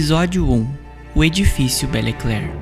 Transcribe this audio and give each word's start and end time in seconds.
Episódio 0.00 0.50
1 0.50 0.78
O 1.14 1.22
Edifício 1.22 1.86
Belle 1.86 2.14
Claire 2.14 2.59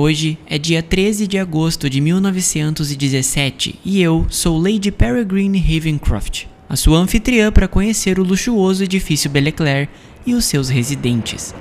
Hoje 0.00 0.38
é 0.46 0.58
dia 0.58 0.80
13 0.80 1.26
de 1.26 1.38
agosto 1.38 1.90
de 1.90 2.00
1917 2.00 3.80
e 3.84 4.00
eu 4.00 4.28
sou 4.30 4.56
Lady 4.56 4.92
Peregrine 4.92 5.58
Ravencroft, 5.58 6.44
a 6.68 6.76
sua 6.76 6.98
anfitriã 6.98 7.50
para 7.50 7.66
conhecer 7.66 8.16
o 8.20 8.22
luxuoso 8.22 8.84
edifício 8.84 9.28
Belleclaire 9.28 9.88
e 10.24 10.34
os 10.34 10.44
seus 10.44 10.68
residentes. 10.68 11.52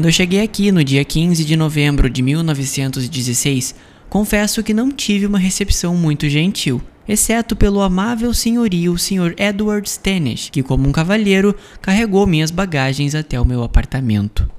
Quando 0.00 0.06
eu 0.06 0.12
cheguei 0.12 0.40
aqui 0.40 0.72
no 0.72 0.82
dia 0.82 1.04
15 1.04 1.44
de 1.44 1.54
novembro 1.54 2.08
de 2.08 2.22
1916, 2.22 3.74
confesso 4.08 4.62
que 4.62 4.72
não 4.72 4.90
tive 4.90 5.26
uma 5.26 5.38
recepção 5.38 5.94
muito 5.94 6.26
gentil, 6.26 6.80
exceto 7.06 7.54
pelo 7.54 7.82
amável 7.82 8.32
senhorio 8.32 8.96
Sr. 8.96 9.34
Edward 9.36 9.86
Stanish, 9.86 10.48
que, 10.48 10.62
como 10.62 10.88
um 10.88 10.90
cavalheiro, 10.90 11.54
carregou 11.82 12.26
minhas 12.26 12.50
bagagens 12.50 13.14
até 13.14 13.38
o 13.38 13.44
meu 13.44 13.62
apartamento. 13.62 14.50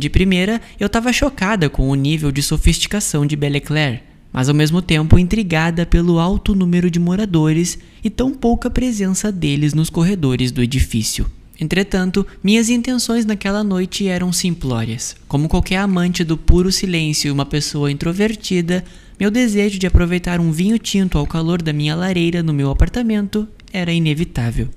De 0.00 0.08
primeira, 0.08 0.62
eu 0.80 0.86
estava 0.86 1.12
chocada 1.12 1.68
com 1.68 1.90
o 1.90 1.94
nível 1.94 2.32
de 2.32 2.42
sofisticação 2.42 3.26
de 3.26 3.36
Belleclaire, 3.36 4.00
mas 4.32 4.48
ao 4.48 4.54
mesmo 4.54 4.80
tempo 4.80 5.18
intrigada 5.18 5.84
pelo 5.84 6.18
alto 6.18 6.54
número 6.54 6.90
de 6.90 6.98
moradores 6.98 7.78
e 8.02 8.08
tão 8.08 8.32
pouca 8.32 8.70
presença 8.70 9.30
deles 9.30 9.74
nos 9.74 9.90
corredores 9.90 10.50
do 10.50 10.62
edifício. 10.62 11.30
Entretanto, 11.60 12.26
minhas 12.42 12.70
intenções 12.70 13.26
naquela 13.26 13.62
noite 13.62 14.08
eram 14.08 14.32
simplórias. 14.32 15.14
Como 15.28 15.50
qualquer 15.50 15.76
amante 15.76 16.24
do 16.24 16.34
puro 16.34 16.72
silêncio 16.72 17.28
e 17.28 17.30
uma 17.30 17.44
pessoa 17.44 17.92
introvertida, 17.92 18.82
meu 19.20 19.30
desejo 19.30 19.78
de 19.78 19.86
aproveitar 19.86 20.40
um 20.40 20.50
vinho 20.50 20.78
tinto 20.78 21.18
ao 21.18 21.26
calor 21.26 21.60
da 21.60 21.74
minha 21.74 21.94
lareira 21.94 22.42
no 22.42 22.54
meu 22.54 22.70
apartamento 22.70 23.46
era 23.70 23.92
inevitável. 23.92 24.70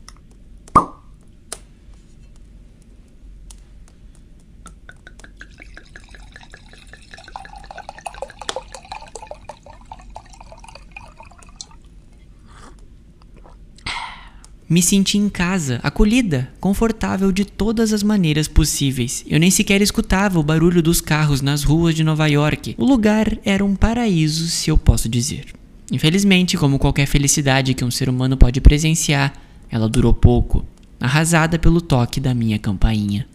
Me 14.70 14.82
senti 14.82 15.18
em 15.18 15.30
casa, 15.30 15.80
acolhida, 15.84 16.50
confortável 16.60 17.32
de 17.32 17.46
todas 17.46 17.92
as 17.92 18.02
maneiras 18.02 18.48
possíveis. 18.48 19.24
Eu 19.28 19.40
nem 19.40 19.52
sequer 19.52 19.82
escutava 19.82 20.40
o 20.40 20.44
barulho 20.44 20.82
dos 20.82 21.02
carros 21.02 21.42
nas 21.42 21.64
ruas 21.64 21.94
de 21.94 22.04
Nova 22.04 22.28
York. 22.28 22.76
O 22.78 22.86
lugar 22.86 23.38
era 23.44 23.64
um 23.64 23.76
paraíso, 23.76 24.48
se 24.48 24.72
eu 24.72 24.78
posso 24.78 25.10
dizer. 25.10 25.46
Infelizmente, 25.92 26.58
como 26.58 26.80
qualquer 26.80 27.06
felicidade 27.06 27.74
que 27.74 27.86
um 27.86 27.92
ser 27.92 28.10
humano 28.10 28.38
pode 28.38 28.62
presenciar, 28.62 29.34
ela 29.70 29.90
durou 29.90 30.14
pouco, 30.14 30.66
arrasada 31.00 31.60
pelo 31.60 31.82
toque 31.82 32.20
da 32.20 32.34
minha 32.34 32.58
campainha. 32.58 33.28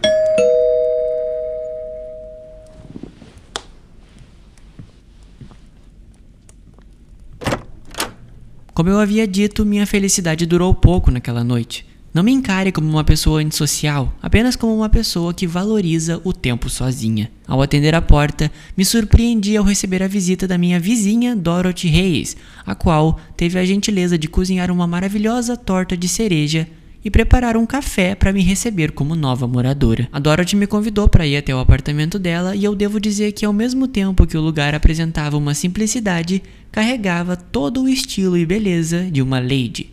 Como 8.79 8.91
eu 8.91 9.01
havia 9.01 9.27
dito, 9.27 9.67
minha 9.67 9.85
felicidade 9.85 10.47
durou 10.47 10.73
pouco 10.73 11.11
naquela 11.11 11.43
noite. 11.43 11.85
Não 12.15 12.23
me 12.23 12.31
encare 12.31 12.71
como 12.71 12.89
uma 12.89 13.03
pessoa 13.03 13.41
antissocial, 13.41 14.15
apenas 14.23 14.55
como 14.55 14.73
uma 14.73 14.89
pessoa 14.89 15.35
que 15.35 15.49
valoriza 15.49 16.21
o 16.23 16.33
tempo 16.33 16.71
sozinha. 16.71 17.29
Ao 17.45 17.61
atender 17.61 17.93
a 17.97 18.01
porta, 18.01 18.49
me 18.77 18.85
surpreendi 18.85 19.57
ao 19.57 19.65
receber 19.65 20.01
a 20.01 20.07
visita 20.07 20.47
da 20.47 20.57
minha 20.57 20.79
vizinha 20.79 21.35
Dorothy 21.35 21.89
Reis, 21.89 22.37
a 22.65 22.73
qual 22.77 23.19
teve 23.37 23.59
a 23.59 23.65
gentileza 23.65 24.17
de 24.17 24.29
cozinhar 24.29 24.71
uma 24.71 24.87
maravilhosa 24.87 25.57
torta 25.57 25.97
de 25.97 26.07
cereja 26.07 26.69
e 27.05 27.11
preparar 27.11 27.57
um 27.57 27.65
café 27.65 28.15
para 28.15 28.33
me 28.33 28.43
receber 28.43 28.93
como 28.93 29.15
nova 29.15 29.47
moradora. 29.47 30.09
A 30.13 30.19
Dorothy 30.19 30.57
me 30.57 30.67
convidou 30.67 31.09
para 31.09 31.27
ir 31.27 31.37
até 31.37 31.55
o 31.55 31.59
apartamento 31.59 32.19
dela 32.19 32.57
e 32.57 32.65
eu 32.65 32.75
devo 32.75 33.01
dizer 33.01 33.33
que 33.33 33.45
ao 33.45 33.53
mesmo 33.53 33.87
tempo 33.87 34.27
que 34.27 34.37
o 34.37 34.41
lugar 34.41 34.75
apresentava 34.75 35.37
uma 35.37 35.55
simplicidade, 35.55 36.43
carregava 36.73 37.37
todo 37.37 37.83
o 37.83 37.89
estilo 37.89 38.37
e 38.37 38.45
beleza 38.45 39.11
de 39.11 39.23
uma 39.23 39.39
lady. 39.39 39.91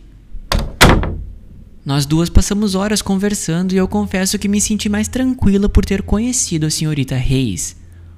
Nós 1.84 2.04
duas 2.04 2.28
passamos 2.28 2.74
horas 2.74 3.00
conversando 3.00 3.72
e 3.72 3.76
eu 3.76 3.86
confesso 3.86 4.38
que 4.40 4.48
me 4.48 4.60
senti 4.60 4.88
mais 4.88 5.06
tranquila 5.06 5.68
por 5.68 5.84
ter 5.84 6.02
conhecido 6.02 6.66
a 6.66 6.70
senhorita 6.70 7.14
Reis. 7.14 7.76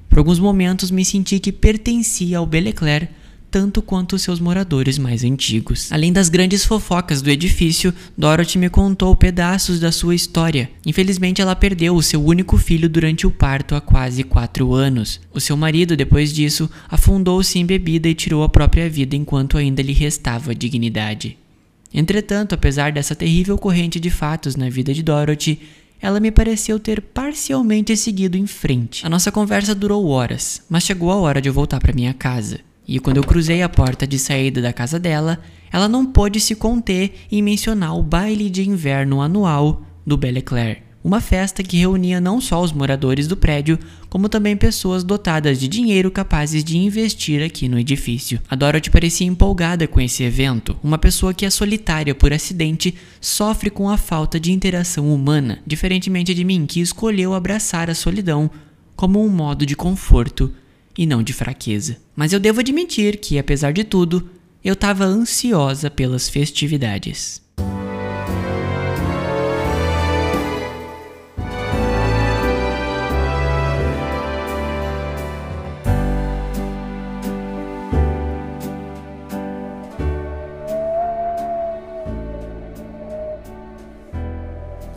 Por 0.08 0.18
alguns 0.18 0.38
momentos 0.38 0.90
me 0.90 1.04
senti 1.04 1.38
que 1.38 1.52
pertencia 1.52 2.38
ao 2.38 2.46
Beleclaire 2.46 3.10
tanto 3.50 3.80
quanto 3.82 4.18
seus 4.18 4.40
moradores 4.40 4.98
mais 4.98 5.24
antigos. 5.24 5.90
Além 5.92 6.12
das 6.12 6.28
grandes 6.28 6.64
fofocas 6.64 7.22
do 7.22 7.30
edifício, 7.30 7.94
Dorothy 8.16 8.58
me 8.58 8.68
contou 8.68 9.14
pedaços 9.16 9.80
da 9.80 9.90
sua 9.90 10.14
história. 10.14 10.70
Infelizmente, 10.84 11.40
ela 11.40 11.56
perdeu 11.56 11.94
o 11.94 12.02
seu 12.02 12.24
único 12.24 12.56
filho 12.56 12.88
durante 12.88 13.26
o 13.26 13.30
parto 13.30 13.74
há 13.74 13.80
quase 13.80 14.22
quatro 14.22 14.74
anos. 14.74 15.20
O 15.32 15.40
seu 15.40 15.56
marido, 15.56 15.96
depois 15.96 16.32
disso, 16.32 16.70
afundou-se 16.88 17.58
em 17.58 17.66
bebida 17.66 18.08
e 18.08 18.14
tirou 18.14 18.42
a 18.42 18.48
própria 18.48 18.88
vida 18.88 19.16
enquanto 19.16 19.56
ainda 19.56 19.82
lhe 19.82 19.92
restava 19.92 20.54
dignidade. 20.54 21.38
Entretanto, 21.92 22.54
apesar 22.54 22.92
dessa 22.92 23.14
terrível 23.14 23.56
corrente 23.56 23.98
de 23.98 24.10
fatos 24.10 24.56
na 24.56 24.68
vida 24.68 24.92
de 24.92 25.02
Dorothy, 25.02 25.58
ela 26.00 26.20
me 26.20 26.30
pareceu 26.30 26.78
ter 26.78 27.00
parcialmente 27.00 27.96
seguido 27.96 28.36
em 28.36 28.46
frente. 28.46 29.04
A 29.04 29.08
nossa 29.08 29.32
conversa 29.32 29.74
durou 29.74 30.06
horas, 30.06 30.62
mas 30.68 30.84
chegou 30.84 31.10
a 31.10 31.16
hora 31.16 31.40
de 31.40 31.48
eu 31.48 31.52
voltar 31.52 31.80
para 31.80 31.92
minha 31.92 32.14
casa. 32.14 32.60
E 32.88 32.98
quando 32.98 33.18
eu 33.18 33.22
cruzei 33.22 33.60
a 33.60 33.68
porta 33.68 34.06
de 34.06 34.18
saída 34.18 34.62
da 34.62 34.72
casa 34.72 34.98
dela, 34.98 35.38
ela 35.70 35.86
não 35.86 36.06
pôde 36.06 36.40
se 36.40 36.54
conter 36.54 37.12
em 37.30 37.42
mencionar 37.42 37.94
o 37.94 38.02
baile 38.02 38.48
de 38.48 38.66
inverno 38.66 39.20
anual 39.20 39.82
do 40.06 40.16
Belle 40.16 40.40
Claire, 40.40 40.82
uma 41.04 41.20
festa 41.20 41.62
que 41.62 41.76
reunia 41.76 42.18
não 42.18 42.40
só 42.40 42.62
os 42.62 42.72
moradores 42.72 43.28
do 43.28 43.36
prédio, 43.36 43.78
como 44.08 44.26
também 44.26 44.56
pessoas 44.56 45.04
dotadas 45.04 45.60
de 45.60 45.68
dinheiro 45.68 46.10
capazes 46.10 46.64
de 46.64 46.78
investir 46.78 47.42
aqui 47.42 47.68
no 47.68 47.78
edifício. 47.78 48.40
A 48.48 48.56
Dorothy 48.56 48.90
parecia 48.90 49.26
empolgada 49.26 49.86
com 49.86 50.00
esse 50.00 50.22
evento, 50.22 50.74
uma 50.82 50.96
pessoa 50.96 51.34
que 51.34 51.44
é 51.44 51.50
solitária 51.50 52.14
por 52.14 52.32
acidente 52.32 52.94
sofre 53.20 53.68
com 53.68 53.90
a 53.90 53.98
falta 53.98 54.40
de 54.40 54.50
interação 54.50 55.14
humana, 55.14 55.58
diferentemente 55.66 56.32
de 56.32 56.42
mim 56.42 56.64
que 56.64 56.80
escolheu 56.80 57.34
abraçar 57.34 57.90
a 57.90 57.94
solidão 57.94 58.50
como 58.96 59.22
um 59.22 59.28
modo 59.28 59.66
de 59.66 59.76
conforto 59.76 60.50
e 60.98 61.06
não 61.06 61.22
de 61.22 61.32
fraqueza. 61.32 61.96
Mas 62.16 62.32
eu 62.32 62.40
devo 62.40 62.58
admitir 62.58 63.18
que, 63.18 63.38
apesar 63.38 63.72
de 63.72 63.84
tudo, 63.84 64.28
eu 64.64 64.72
estava 64.72 65.04
ansiosa 65.04 65.88
pelas 65.88 66.28
festividades. 66.28 67.40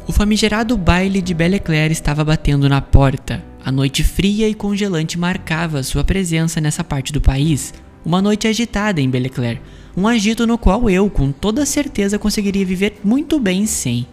O 0.07 0.11
famigerado 0.11 0.75
baile 0.75 1.21
de 1.21 1.33
Belle 1.35 1.59
Claire 1.59 1.93
estava 1.93 2.23
batendo 2.23 2.67
na 2.67 2.81
porta. 2.81 3.50
A 3.63 3.71
noite 3.71 4.03
fria 4.03 4.49
e 4.49 4.55
congelante 4.55 5.19
marcava 5.19 5.83
sua 5.83 6.03
presença 6.03 6.59
nessa 6.59 6.83
parte 6.83 7.13
do 7.13 7.21
país. 7.21 7.73
Uma 8.03 8.19
noite 8.19 8.47
agitada 8.47 8.99
em 8.99 9.07
Belle 9.07 9.29
Claire, 9.29 9.61
um 9.95 10.07
agito 10.07 10.47
no 10.47 10.57
qual 10.57 10.89
eu, 10.89 11.07
com 11.11 11.31
toda 11.31 11.65
certeza, 11.65 12.17
conseguiria 12.17 12.65
viver 12.65 12.99
muito 13.03 13.39
bem 13.39 13.67
sem. 13.67 14.07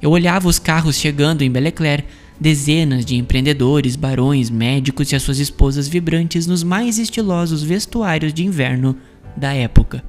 Eu 0.00 0.10
olhava 0.10 0.46
os 0.46 0.60
carros 0.60 0.96
chegando 0.96 1.42
em 1.42 1.50
Belle 1.50 1.72
Claire, 1.72 2.04
dezenas 2.38 3.04
de 3.04 3.16
empreendedores, 3.16 3.96
barões, 3.96 4.50
médicos 4.50 5.10
e 5.10 5.16
as 5.16 5.22
suas 5.22 5.40
esposas 5.40 5.88
vibrantes 5.88 6.46
nos 6.46 6.62
mais 6.62 6.96
estilosos 6.96 7.64
vestuários 7.64 8.32
de 8.32 8.44
inverno 8.44 8.96
da 9.36 9.52
época. 9.52 10.04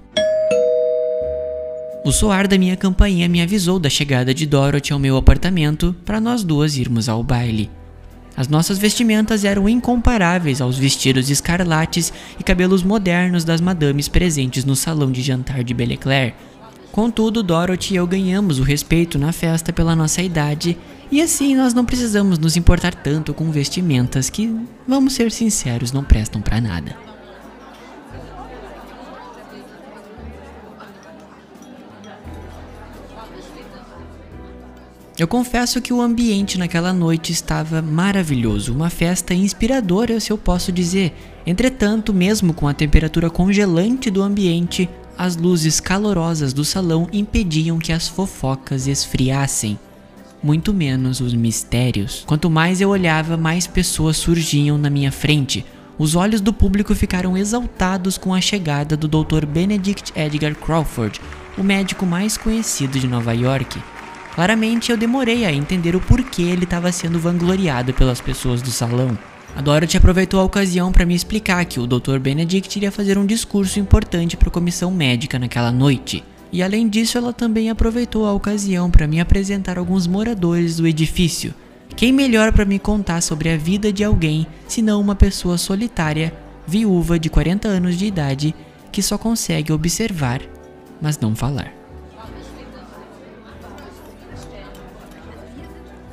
O 2.05 2.11
soar 2.11 2.47
da 2.47 2.59
minha 2.59 2.77
campainha 2.77 3.27
me 3.27 3.41
avisou 3.41 3.79
da 3.79 3.89
chegada 3.89 4.33
de 4.33 4.45
Dorothy 4.45 4.93
ao 4.93 4.99
meu 4.99 5.17
apartamento 5.17 5.95
para 6.05 6.21
nós 6.21 6.43
duas 6.43 6.77
irmos 6.77 7.09
ao 7.09 7.23
baile. 7.23 7.71
As 8.37 8.47
nossas 8.47 8.77
vestimentas 8.77 9.43
eram 9.43 9.67
incomparáveis 9.67 10.61
aos 10.61 10.77
vestidos 10.77 11.31
escarlates 11.31 12.13
e 12.39 12.43
cabelos 12.43 12.83
modernos 12.83 13.43
das 13.43 13.59
madames 13.59 14.07
presentes 14.07 14.63
no 14.63 14.75
salão 14.75 15.11
de 15.11 15.23
jantar 15.23 15.63
de 15.63 15.73
Belleclaire. 15.73 16.35
Contudo, 16.91 17.41
Dorothy 17.41 17.95
e 17.95 17.97
eu 17.97 18.05
ganhamos 18.05 18.59
o 18.59 18.63
respeito 18.63 19.17
na 19.17 19.31
festa 19.31 19.73
pela 19.73 19.95
nossa 19.95 20.21
idade, 20.21 20.77
e 21.11 21.19
assim 21.19 21.55
nós 21.55 21.73
não 21.73 21.83
precisamos 21.83 22.37
nos 22.37 22.55
importar 22.55 22.93
tanto 22.93 23.33
com 23.33 23.49
vestimentas 23.49 24.29
que, 24.29 24.55
vamos 24.87 25.13
ser 25.13 25.31
sinceros, 25.31 25.91
não 25.91 26.03
prestam 26.03 26.39
para 26.39 26.61
nada. 26.61 26.95
Eu 35.17 35.27
confesso 35.27 35.81
que 35.81 35.91
o 35.91 35.99
ambiente 35.99 36.59
naquela 36.59 36.93
noite 36.93 37.31
estava 37.31 37.81
maravilhoso, 37.81 38.71
uma 38.71 38.87
festa 38.87 39.33
inspiradora, 39.33 40.19
se 40.19 40.31
eu 40.31 40.37
posso 40.37 40.71
dizer. 40.71 41.11
Entretanto, 41.43 42.13
mesmo 42.13 42.53
com 42.53 42.67
a 42.67 42.73
temperatura 42.73 43.27
congelante 43.27 44.11
do 44.11 44.21
ambiente, 44.21 44.87
as 45.17 45.35
luzes 45.35 45.79
calorosas 45.79 46.53
do 46.53 46.63
salão 46.63 47.09
impediam 47.11 47.79
que 47.79 47.91
as 47.91 48.07
fofocas 48.07 48.85
esfriassem. 48.85 49.79
Muito 50.43 50.71
menos 50.71 51.19
os 51.19 51.33
mistérios. 51.33 52.23
Quanto 52.27 52.47
mais 52.47 52.79
eu 52.79 52.89
olhava, 52.89 53.35
mais 53.35 53.65
pessoas 53.65 54.17
surgiam 54.17 54.77
na 54.77 54.89
minha 54.89 55.11
frente. 55.11 55.65
Os 55.97 56.15
olhos 56.15 56.41
do 56.41 56.53
público 56.53 56.93
ficaram 56.93 57.35
exaltados 57.35 58.19
com 58.19 58.35
a 58.35 58.39
chegada 58.39 58.95
do 58.95 59.07
Dr. 59.07 59.47
Benedict 59.47 60.13
Edgar 60.15 60.53
Crawford, 60.53 61.19
o 61.57 61.63
médico 61.63 62.05
mais 62.05 62.37
conhecido 62.37 62.99
de 62.99 63.07
Nova 63.07 63.33
York. 63.33 63.81
Claramente 64.37 64.91
eu 64.91 64.97
demorei 64.97 65.45
a 65.45 65.51
entender 65.51 65.95
o 65.95 65.99
porquê 65.99 66.43
ele 66.43 66.65
estava 66.65 66.91
sendo 66.91 67.19
vangloriado 67.19 67.91
pelas 67.91 68.21
pessoas 68.21 68.61
do 68.61 68.69
salão. 68.69 69.17
A 69.55 69.61
Dorothy 69.61 69.97
aproveitou 69.97 70.39
a 70.39 70.43
ocasião 70.43 70.91
para 70.91 71.07
me 71.07 71.15
explicar 71.15 71.65
que 71.65 71.79
o 71.79 71.87
Dr. 71.87 72.19
Benedict 72.19 72.77
iria 72.77 72.91
fazer 72.91 73.17
um 73.17 73.25
discurso 73.25 73.79
importante 73.79 74.37
para 74.37 74.49
a 74.49 74.51
comissão 74.51 74.91
médica 74.91 75.39
naquela 75.39 75.71
noite. 75.71 76.23
E 76.51 76.61
além 76.61 76.87
disso, 76.87 77.17
ela 77.17 77.33
também 77.33 77.71
aproveitou 77.71 78.27
a 78.27 78.33
ocasião 78.33 78.91
para 78.91 79.07
me 79.07 79.19
apresentar 79.19 79.79
alguns 79.79 80.05
moradores 80.05 80.77
do 80.77 80.85
edifício. 80.85 81.51
Quem 81.95 82.13
melhor 82.13 82.51
para 82.51 82.63
me 82.63 82.77
contar 82.77 83.21
sobre 83.21 83.49
a 83.49 83.57
vida 83.57 83.91
de 83.91 84.03
alguém 84.03 84.45
senão 84.67 85.01
uma 85.01 85.15
pessoa 85.15 85.57
solitária, 85.57 86.31
viúva 86.67 87.17
de 87.17 87.27
40 87.27 87.67
anos 87.67 87.97
de 87.97 88.05
idade, 88.05 88.53
que 88.91 89.01
só 89.01 89.17
consegue 89.17 89.73
observar, 89.73 90.41
mas 91.01 91.17
não 91.17 91.35
falar. 91.35 91.86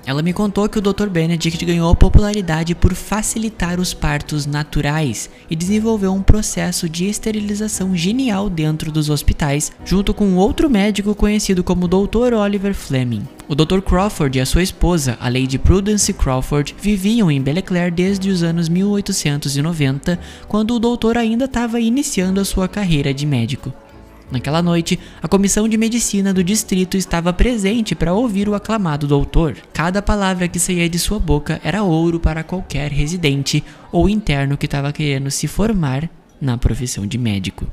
Ela 0.07 0.23
me 0.23 0.33
contou 0.33 0.69
que 0.69 0.79
o 0.79 0.83
Dr. 0.83 1.09
Benedict 1.09 1.65
ganhou 1.65 1.95
popularidade 1.97 2.75
por 2.75 2.95
facilitar 2.95 3.81
os 3.81 3.95
partos 3.95 4.45
naturais 4.45 5.31
e 5.49 5.57
desenvolveu 5.57 6.13
um 6.13 6.23
processo 6.23 6.89
de 6.89 7.07
esterilização 7.07 7.97
genial 7.97 8.51
dentro 8.51 8.93
dos 8.93 9.09
hospitais, 9.09 9.73
junto 9.85 10.13
com 10.13 10.35
outro 10.35 10.69
médico 10.69 11.15
conhecido 11.15 11.65
como 11.65 11.89
Dr. 11.89 12.35
Oliver 12.35 12.75
Fleming. 12.75 13.27
O 13.49 13.55
Dr. 13.55 13.81
Crawford 13.81 14.39
e 14.39 14.41
a 14.41 14.47
sua 14.47 14.63
esposa, 14.63 15.17
a 15.21 15.29
Lady 15.29 15.59
Prudence 15.59 16.13
Crawford, 16.13 16.75
viviam 16.81 17.31
em 17.31 17.41
Belleclaire 17.41 17.91
desde 17.91 18.31
os 18.31 18.43
anos 18.43 18.69
1890, 18.69 20.19
quando 20.49 20.75
o 20.75 20.79
doutor 20.79 21.17
ainda 21.17 21.47
estava 21.47 21.81
iniciando 21.81 22.41
a 22.41 22.45
sua 22.45 22.69
carreira 22.69 23.13
de 23.13 23.27
médico. 23.27 23.73
Naquela 24.31 24.63
noite, 24.63 24.99
a 25.23 25.29
comissão 25.29 25.69
de 25.69 25.77
medicina 25.77 26.33
do 26.33 26.43
distrito 26.43 26.97
estava 26.97 27.33
presente 27.33 27.95
para 27.95 28.15
ouvir 28.15 28.49
o 28.49 28.55
aclamado 28.55 29.07
doutor. 29.07 29.57
Cada 29.73 30.01
palavra 30.01 30.49
que 30.49 30.59
saía 30.59 30.89
de 30.89 30.99
sua 30.99 31.19
boca 31.19 31.61
era 31.63 31.83
ouro 31.83 32.19
para 32.19 32.43
qualquer 32.43 32.91
residente 32.91 33.63
ou 33.93 34.09
interno 34.09 34.57
que 34.57 34.67
estava 34.67 34.93
querendo 34.93 35.31
se 35.31 35.47
formar 35.47 36.09
na 36.41 36.57
profissão 36.57 37.07
de 37.07 37.19
médico. 37.19 37.67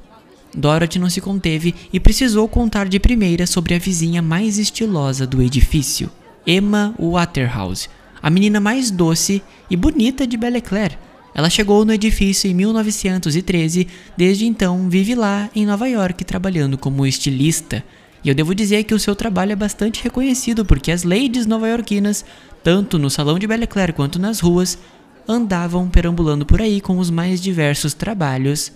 Dorothy 0.53 0.99
não 0.99 1.09
se 1.09 1.21
conteve 1.21 1.73
e 1.93 1.99
precisou 1.99 2.47
contar 2.47 2.87
de 2.87 2.99
primeira 2.99 3.47
sobre 3.47 3.73
a 3.73 3.79
vizinha 3.79 4.21
mais 4.21 4.57
estilosa 4.57 5.25
do 5.25 5.41
edifício, 5.41 6.11
Emma 6.45 6.93
Waterhouse, 6.99 7.89
a 8.21 8.29
menina 8.29 8.59
mais 8.59 8.91
doce 8.91 9.41
e 9.69 9.77
bonita 9.77 10.27
de 10.27 10.35
Belleclaire 10.35 10.97
ela 11.33 11.49
chegou 11.49 11.85
no 11.85 11.93
edifício 11.93 12.49
em 12.49 12.53
1913, 12.53 13.87
desde 14.17 14.45
então 14.45 14.89
vive 14.89 15.15
lá 15.15 15.49
em 15.55 15.65
Nova 15.65 15.87
York 15.87 16.23
trabalhando 16.25 16.77
como 16.77 17.05
estilista. 17.05 17.83
E 18.23 18.29
eu 18.29 18.35
devo 18.35 18.53
dizer 18.53 18.83
que 18.83 18.93
o 18.93 18.99
seu 18.99 19.15
trabalho 19.15 19.53
é 19.53 19.55
bastante 19.55 20.03
reconhecido 20.03 20.65
porque 20.65 20.91
as 20.91 21.03
ladies 21.03 21.45
nova-iorquinas, 21.45 22.25
tanto 22.63 22.99
no 22.99 23.09
salão 23.09 23.39
de 23.39 23.47
Belle 23.47 23.65
Claire 23.65 23.93
quanto 23.93 24.19
nas 24.19 24.39
ruas, 24.39 24.77
andavam 25.27 25.89
perambulando 25.89 26.45
por 26.45 26.61
aí 26.61 26.81
com 26.81 26.97
os 26.97 27.09
mais 27.09 27.41
diversos 27.41 27.93
trabalhos 27.93 28.71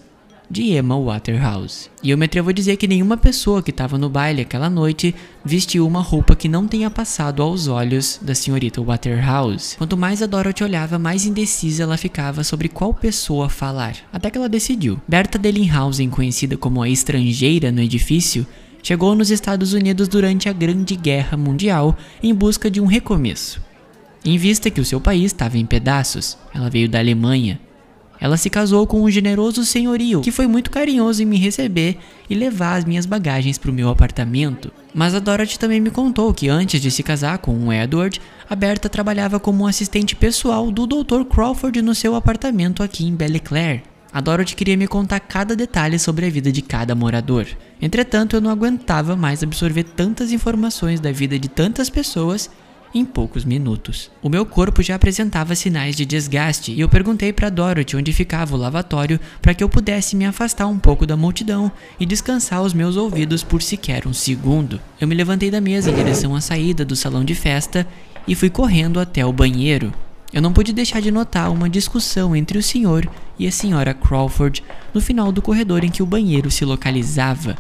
de 0.50 0.75
Emma 0.75 0.97
Waterhouse. 0.97 1.89
E 2.03 2.12
eu 2.12 2.18
me 2.18 2.25
atrevo 2.25 2.50
a 2.50 2.53
dizer 2.53 2.77
que 2.77 2.88
nenhuma 2.88 3.18
pessoa 3.18 3.63
que 3.63 3.71
estava 3.71 3.97
no 3.97 4.09
baile 4.09 4.42
aquela 4.42 4.69
noite 4.69 5.15
vestiu 5.44 5.88
uma 5.88 6.01
roupa 6.01 6.36
que 6.36 6.47
não 6.47 6.68
tenha 6.68 6.89
passado 6.89 7.42
aos 7.42 7.68
olhos 7.68 8.19
da 8.21 8.36
senhorita 8.36 8.81
Waterhouse. 8.81 9.77
Quanto 9.77 9.98
mais 9.98 10.22
a 10.22 10.25
Dorothy 10.25 10.63
olhava, 10.63 11.00
mais 11.00 11.25
indecisa 11.25 11.84
ela 11.84 11.98
ficava 11.98 12.43
sobre 12.43 12.70
qual 12.70 12.93
pessoa 12.93 13.50
falar. 13.50 13.96
Até 14.12 14.29
que 14.29 14.38
ela 14.38 14.50
decidiu. 14.50 15.00
Berta 15.08 15.38
Dellinghausen, 15.38 16.10
conhecida 16.10 16.58
como 16.58 16.81
a 16.81 16.89
estrangeira 16.89 17.72
no 17.72 17.81
edifício, 17.81 18.46
chegou 18.84 19.15
nos 19.15 19.31
Estados 19.31 19.74
Unidos 19.74 20.08
durante 20.08 20.48
a 20.48 20.53
Grande 20.53 20.96
Guerra 20.96 21.38
Mundial 21.38 21.98
em 22.22 22.34
busca 22.34 22.70
de 22.70 22.79
um 22.79 22.86
recomeço. 22.86 23.62
Em 24.24 24.38
vista 24.38 24.72
que 24.72 24.81
o 24.81 24.86
seu 24.86 25.00
país 25.00 25.25
estava 25.25 25.58
em 25.58 25.65
pedaços, 25.65 26.38
ela 26.53 26.70
veio 26.70 26.89
da 26.89 27.00
Alemanha 27.00 27.60
ela 28.19 28.38
se 28.38 28.50
casou 28.50 28.88
com 28.88 29.03
um 29.03 29.10
generoso 29.10 29.65
senhorio 29.65 30.22
que 30.22 30.31
foi 30.31 30.48
muito 30.48 30.72
carinhoso 30.72 31.22
em 31.22 31.25
me 31.25 31.38
receber 31.38 31.98
e 32.29 32.36
levar 32.36 32.75
as 32.75 32.86
minhas 32.86 33.05
bagagens 33.05 33.57
para 33.57 33.72
o 33.72 33.74
meu 33.74 33.89
apartamento. 33.89 34.72
Mas 34.93 35.13
a 35.13 35.19
Dorothy 35.19 35.60
também 35.60 35.79
me 35.79 35.91
contou 35.91 36.34
que 36.34 36.48
antes 36.48 36.81
de 36.81 36.89
se 36.89 37.03
casar 37.03 37.38
com 37.39 37.55
o 37.67 37.74
Edward, 37.74 38.22
a 38.50 38.55
Berta 38.55 38.88
trabalhava 38.88 39.39
como 39.39 39.67
assistente 39.67 40.15
pessoal 40.15 40.72
do 40.72 40.88
Dr. 40.88 41.24
Crawford 41.29 41.81
no 41.81 41.93
seu 41.93 42.15
apartamento 42.15 42.81
aqui 42.81 43.05
em 43.05 43.15
Belleclaire. 43.15 43.84
A 44.13 44.22
Dorothy 44.22 44.55
queria 44.55 44.77
me 44.77 44.88
contar 44.88 45.19
cada 45.19 45.57
detalhe 45.57 46.00
sobre 46.00 46.25
a 46.25 46.29
vida 46.29 46.50
de 46.50 46.62
cada 46.62 46.95
morador. 46.95 47.45
Entretanto, 47.81 48.38
eu 48.38 48.41
não 48.41 48.50
aguentava 48.50 49.13
mais 49.13 49.43
absorver 49.43 49.84
tantas 49.84 50.31
informações 50.31 51.01
da 51.01 51.12
vida 51.12 51.38
de 51.38 51.50
tantas 51.50 51.89
pessoas 51.89 52.50
em 52.96 53.04
poucos 53.04 53.44
minutos. 53.44 54.10
O 54.24 54.30
meu 54.30 54.46
corpo 54.46 54.82
já 54.82 54.96
apresentava 54.96 55.54
sinais 55.54 55.98
de 55.98 56.06
desgaste 56.06 56.72
e 56.72 56.80
eu 56.80 56.88
perguntei 56.88 57.34
para 57.34 57.50
Dorothy 57.50 57.98
onde 57.98 58.14
ficava 58.14 58.56
o 58.56 58.58
lavatório 58.58 59.20
para 59.42 59.54
que 59.54 59.62
eu 59.62 59.68
pudesse 59.68 60.16
me 60.16 60.25
afastar 60.25 60.66
um 60.66 60.80
pouco 60.80 61.06
da 61.06 61.18
multidão 61.18 61.70
e 62.00 62.06
descansar 62.06 62.62
os 62.62 62.74
meus 62.74 62.96
ouvidos 62.96 63.44
por 63.44 63.62
sequer 63.62 64.08
um 64.08 64.14
segundo. 64.14 64.80
Eu 65.00 65.10
me 65.10 65.14
levantei 65.14 65.52
da 65.52 65.60
mesa 65.60 65.92
em 65.92 65.96
direção 65.96 66.34
à 66.34 66.40
saída 66.40 66.86
do 66.86 66.96
salão 66.96 67.25
de 67.25 67.36
festa 67.36 67.86
e 68.25 68.34
fui 68.34 68.50
correndo 68.50 68.98
até 68.98 69.25
o 69.25 69.34
banheiro. 69.34 69.94
Eu 70.32 70.42
não 70.42 70.54
pude 70.54 70.72
deixar 70.72 71.02
de 71.02 71.12
notar 71.12 71.52
uma 71.52 71.70
discussão 71.70 72.34
entre 72.34 72.58
o 72.58 72.64
senhor 72.64 73.10
e 73.38 73.46
a 73.46 73.52
senhora 73.52 73.94
Crawford 73.94 74.64
no 74.94 75.02
final 75.02 75.34
do 75.34 75.42
corredor 75.42 75.84
em 75.84 75.90
que 75.90 76.02
o 76.02 76.06
banheiro 76.06 76.50
se 76.50 76.64
localizava. 76.64 77.58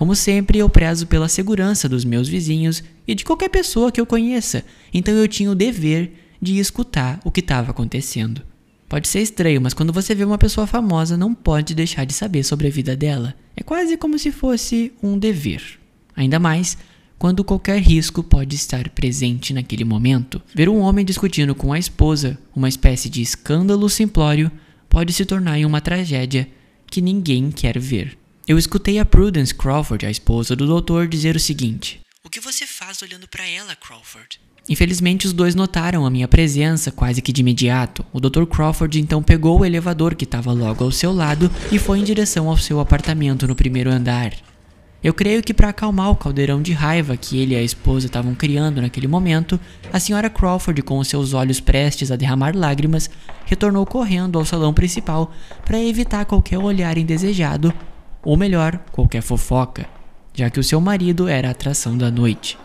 Como 0.00 0.16
sempre, 0.16 0.56
eu 0.56 0.66
prezo 0.66 1.06
pela 1.06 1.28
segurança 1.28 1.86
dos 1.86 2.06
meus 2.06 2.26
vizinhos 2.26 2.82
e 3.06 3.14
de 3.14 3.22
qualquer 3.22 3.50
pessoa 3.50 3.92
que 3.92 4.00
eu 4.00 4.06
conheça, 4.06 4.64
então 4.94 5.12
eu 5.12 5.28
tinha 5.28 5.50
o 5.50 5.54
dever 5.54 6.12
de 6.40 6.58
escutar 6.58 7.20
o 7.22 7.30
que 7.30 7.40
estava 7.40 7.70
acontecendo. 7.70 8.40
Pode 8.88 9.08
ser 9.08 9.20
estranho, 9.20 9.60
mas 9.60 9.74
quando 9.74 9.92
você 9.92 10.14
vê 10.14 10.24
uma 10.24 10.38
pessoa 10.38 10.66
famosa, 10.66 11.18
não 11.18 11.34
pode 11.34 11.74
deixar 11.74 12.06
de 12.06 12.14
saber 12.14 12.44
sobre 12.44 12.68
a 12.68 12.70
vida 12.70 12.96
dela. 12.96 13.34
É 13.54 13.62
quase 13.62 13.98
como 13.98 14.18
se 14.18 14.32
fosse 14.32 14.90
um 15.02 15.18
dever. 15.18 15.78
Ainda 16.16 16.38
mais 16.38 16.78
quando 17.18 17.44
qualquer 17.44 17.78
risco 17.78 18.22
pode 18.22 18.56
estar 18.56 18.88
presente 18.88 19.52
naquele 19.52 19.84
momento. 19.84 20.40
Ver 20.54 20.70
um 20.70 20.78
homem 20.78 21.04
discutindo 21.04 21.54
com 21.54 21.74
a 21.74 21.78
esposa, 21.78 22.38
uma 22.56 22.70
espécie 22.70 23.10
de 23.10 23.20
escândalo 23.20 23.86
simplório, 23.90 24.50
pode 24.88 25.12
se 25.12 25.26
tornar 25.26 25.58
em 25.58 25.66
uma 25.66 25.82
tragédia 25.82 26.48
que 26.86 27.02
ninguém 27.02 27.50
quer 27.50 27.78
ver. 27.78 28.16
Eu 28.50 28.58
escutei 28.58 28.98
a 28.98 29.04
Prudence 29.04 29.54
Crawford, 29.54 30.04
a 30.04 30.10
esposa 30.10 30.56
do 30.56 30.66
doutor, 30.66 31.06
dizer 31.06 31.36
o 31.36 31.38
seguinte: 31.38 32.00
O 32.24 32.28
que 32.28 32.40
você 32.40 32.66
faz 32.66 33.00
olhando 33.00 33.28
para 33.28 33.46
ela, 33.48 33.76
Crawford? 33.76 34.40
Infelizmente, 34.68 35.24
os 35.24 35.32
dois 35.32 35.54
notaram 35.54 36.04
a 36.04 36.10
minha 36.10 36.26
presença 36.26 36.90
quase 36.90 37.22
que 37.22 37.32
de 37.32 37.42
imediato. 37.42 38.04
O 38.12 38.18
Dr. 38.18 38.46
Crawford 38.46 38.98
então 38.98 39.22
pegou 39.22 39.60
o 39.60 39.64
elevador 39.64 40.16
que 40.16 40.24
estava 40.24 40.52
logo 40.52 40.82
ao 40.82 40.90
seu 40.90 41.12
lado 41.12 41.48
e 41.70 41.78
foi 41.78 42.00
em 42.00 42.02
direção 42.02 42.48
ao 42.48 42.56
seu 42.56 42.80
apartamento 42.80 43.46
no 43.46 43.54
primeiro 43.54 43.88
andar. 43.88 44.32
Eu 45.00 45.14
creio 45.14 45.44
que 45.44 45.54
para 45.54 45.68
acalmar 45.68 46.10
o 46.10 46.16
caldeirão 46.16 46.60
de 46.60 46.72
raiva 46.72 47.16
que 47.16 47.38
ele 47.38 47.54
e 47.54 47.56
a 47.56 47.62
esposa 47.62 48.06
estavam 48.06 48.34
criando 48.34 48.82
naquele 48.82 49.06
momento, 49.06 49.60
a 49.92 50.00
senhora 50.00 50.28
Crawford, 50.28 50.82
com 50.82 50.98
os 50.98 51.06
seus 51.06 51.34
olhos 51.34 51.60
prestes 51.60 52.10
a 52.10 52.16
derramar 52.16 52.56
lágrimas, 52.56 53.08
retornou 53.46 53.86
correndo 53.86 54.40
ao 54.40 54.44
salão 54.44 54.74
principal 54.74 55.32
para 55.64 55.80
evitar 55.80 56.24
qualquer 56.24 56.58
olhar 56.58 56.98
indesejado, 56.98 57.72
ou 58.22 58.36
melhor, 58.36 58.78
qualquer 58.92 59.22
fofoca, 59.22 59.86
já 60.34 60.50
que 60.50 60.60
o 60.60 60.64
seu 60.64 60.80
marido 60.80 61.28
era 61.28 61.48
a 61.48 61.52
atração 61.52 61.96
da 61.96 62.10
noite. 62.10 62.58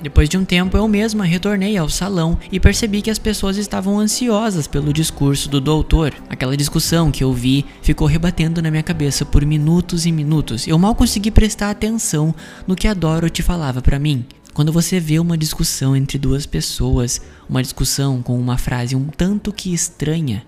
Depois 0.00 0.28
de 0.28 0.38
um 0.38 0.44
tempo, 0.44 0.76
eu 0.76 0.86
mesma 0.86 1.24
retornei 1.24 1.76
ao 1.76 1.88
salão 1.88 2.38
e 2.52 2.60
percebi 2.60 3.02
que 3.02 3.10
as 3.10 3.18
pessoas 3.18 3.56
estavam 3.56 3.98
ansiosas 3.98 4.68
pelo 4.68 4.92
discurso 4.92 5.48
do 5.48 5.60
doutor. 5.60 6.14
Aquela 6.28 6.56
discussão 6.56 7.10
que 7.10 7.24
eu 7.24 7.32
vi 7.32 7.66
ficou 7.82 8.06
rebatendo 8.06 8.62
na 8.62 8.70
minha 8.70 8.82
cabeça 8.82 9.24
por 9.24 9.44
minutos 9.44 10.06
e 10.06 10.12
minutos. 10.12 10.68
Eu 10.68 10.78
mal 10.78 10.94
consegui 10.94 11.32
prestar 11.32 11.70
atenção 11.70 12.32
no 12.64 12.76
que 12.76 12.86
a 12.86 12.94
Dorothy 12.94 13.42
falava 13.42 13.82
para 13.82 13.98
mim. 13.98 14.24
Quando 14.54 14.72
você 14.72 15.00
vê 15.00 15.18
uma 15.18 15.36
discussão 15.36 15.96
entre 15.96 16.16
duas 16.16 16.46
pessoas, 16.46 17.20
uma 17.48 17.62
discussão 17.62 18.22
com 18.22 18.38
uma 18.38 18.58
frase 18.58 18.94
um 18.94 19.06
tanto 19.06 19.52
que 19.52 19.72
estranha, 19.72 20.44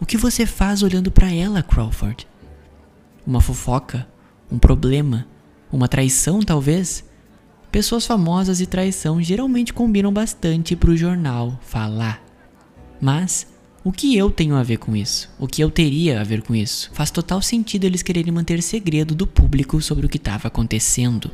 o 0.00 0.06
que 0.06 0.16
você 0.16 0.46
faz 0.46 0.82
olhando 0.82 1.10
para 1.10 1.32
ela, 1.32 1.62
Crawford? 1.62 2.26
Uma 3.26 3.40
fofoca? 3.40 4.08
Um 4.50 4.58
problema? 4.58 5.26
Uma 5.70 5.86
traição, 5.86 6.40
talvez? 6.40 7.04
Pessoas 7.70 8.06
famosas 8.06 8.60
e 8.60 8.66
traição 8.66 9.22
geralmente 9.22 9.72
combinam 9.72 10.12
bastante 10.12 10.74
para 10.74 10.90
o 10.90 10.96
jornal 10.96 11.58
falar. 11.62 12.20
Mas 13.00 13.46
o 13.84 13.92
que 13.92 14.16
eu 14.16 14.30
tenho 14.30 14.56
a 14.56 14.62
ver 14.62 14.78
com 14.78 14.96
isso? 14.96 15.30
O 15.38 15.46
que 15.46 15.62
eu 15.62 15.70
teria 15.70 16.20
a 16.20 16.24
ver 16.24 16.42
com 16.42 16.54
isso? 16.54 16.90
Faz 16.92 17.10
total 17.10 17.40
sentido 17.40 17.84
eles 17.84 18.02
quererem 18.02 18.32
manter 18.32 18.62
segredo 18.62 19.14
do 19.14 19.26
público 19.26 19.80
sobre 19.80 20.06
o 20.06 20.08
que 20.08 20.16
estava 20.16 20.48
acontecendo. 20.48 21.30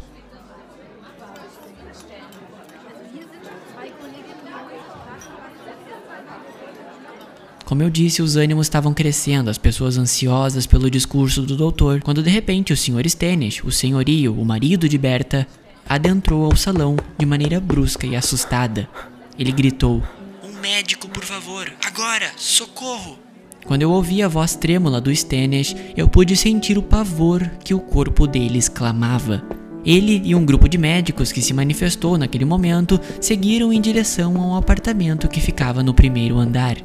Como 7.66 7.82
eu 7.82 7.90
disse, 7.90 8.22
os 8.22 8.36
ânimos 8.36 8.66
estavam 8.66 8.94
crescendo, 8.94 9.50
as 9.50 9.58
pessoas 9.58 9.98
ansiosas 9.98 10.68
pelo 10.68 10.88
discurso 10.88 11.42
do 11.42 11.56
doutor, 11.56 12.00
quando 12.00 12.22
de 12.22 12.30
repente 12.30 12.72
o 12.72 12.76
Sr. 12.76 13.10
Stennis, 13.10 13.60
o 13.64 13.72
senhorio, 13.72 14.40
o 14.40 14.44
marido 14.44 14.88
de 14.88 14.96
Berta, 14.96 15.44
adentrou 15.84 16.44
ao 16.44 16.54
salão 16.54 16.94
de 17.18 17.26
maneira 17.26 17.58
brusca 17.58 18.06
e 18.06 18.14
assustada. 18.14 18.88
Ele 19.36 19.50
gritou: 19.50 20.00
Um 20.44 20.60
médico, 20.60 21.08
por 21.08 21.24
favor, 21.24 21.68
agora, 21.84 22.30
socorro! 22.36 23.18
Quando 23.64 23.82
eu 23.82 23.90
ouvi 23.90 24.22
a 24.22 24.28
voz 24.28 24.54
trêmula 24.54 25.00
do 25.00 25.14
Stennis, 25.14 25.74
eu 25.96 26.06
pude 26.06 26.36
sentir 26.36 26.78
o 26.78 26.82
pavor 26.84 27.50
que 27.64 27.74
o 27.74 27.80
corpo 27.80 28.28
dele 28.28 28.58
exclamava. 28.58 29.42
Ele 29.84 30.22
e 30.24 30.36
um 30.36 30.46
grupo 30.46 30.68
de 30.68 30.78
médicos 30.78 31.32
que 31.32 31.42
se 31.42 31.52
manifestou 31.52 32.16
naquele 32.16 32.44
momento 32.44 33.00
seguiram 33.20 33.72
em 33.72 33.80
direção 33.80 34.40
a 34.40 34.46
um 34.46 34.56
apartamento 34.56 35.26
que 35.26 35.40
ficava 35.40 35.82
no 35.82 35.92
primeiro 35.92 36.38
andar. 36.38 36.76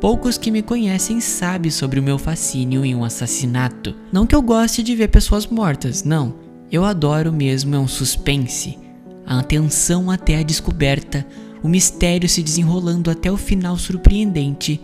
Poucos 0.00 0.38
que 0.38 0.52
me 0.52 0.62
conhecem 0.62 1.20
sabem 1.20 1.72
sobre 1.72 1.98
o 1.98 2.02
meu 2.02 2.18
fascínio 2.18 2.84
em 2.84 2.94
um 2.94 3.02
assassinato. 3.02 3.96
Não 4.12 4.26
que 4.26 4.34
eu 4.34 4.40
goste 4.40 4.80
de 4.80 4.94
ver 4.94 5.08
pessoas 5.08 5.44
mortas, 5.44 6.04
não. 6.04 6.36
Eu 6.70 6.84
adoro 6.84 7.32
mesmo 7.32 7.74
é 7.74 7.78
um 7.78 7.88
suspense, 7.88 8.78
a 9.26 9.40
atenção 9.40 10.08
até 10.08 10.36
a 10.36 10.42
descoberta, 10.44 11.26
o 11.62 11.68
mistério 11.68 12.28
se 12.28 12.42
desenrolando 12.42 13.10
até 13.10 13.32
o 13.32 13.36
final 13.36 13.76
surpreendente 13.76 14.80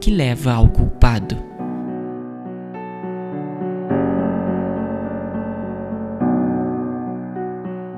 que 0.00 0.10
leva 0.10 0.54
ao 0.54 0.68
culpado. 0.68 1.36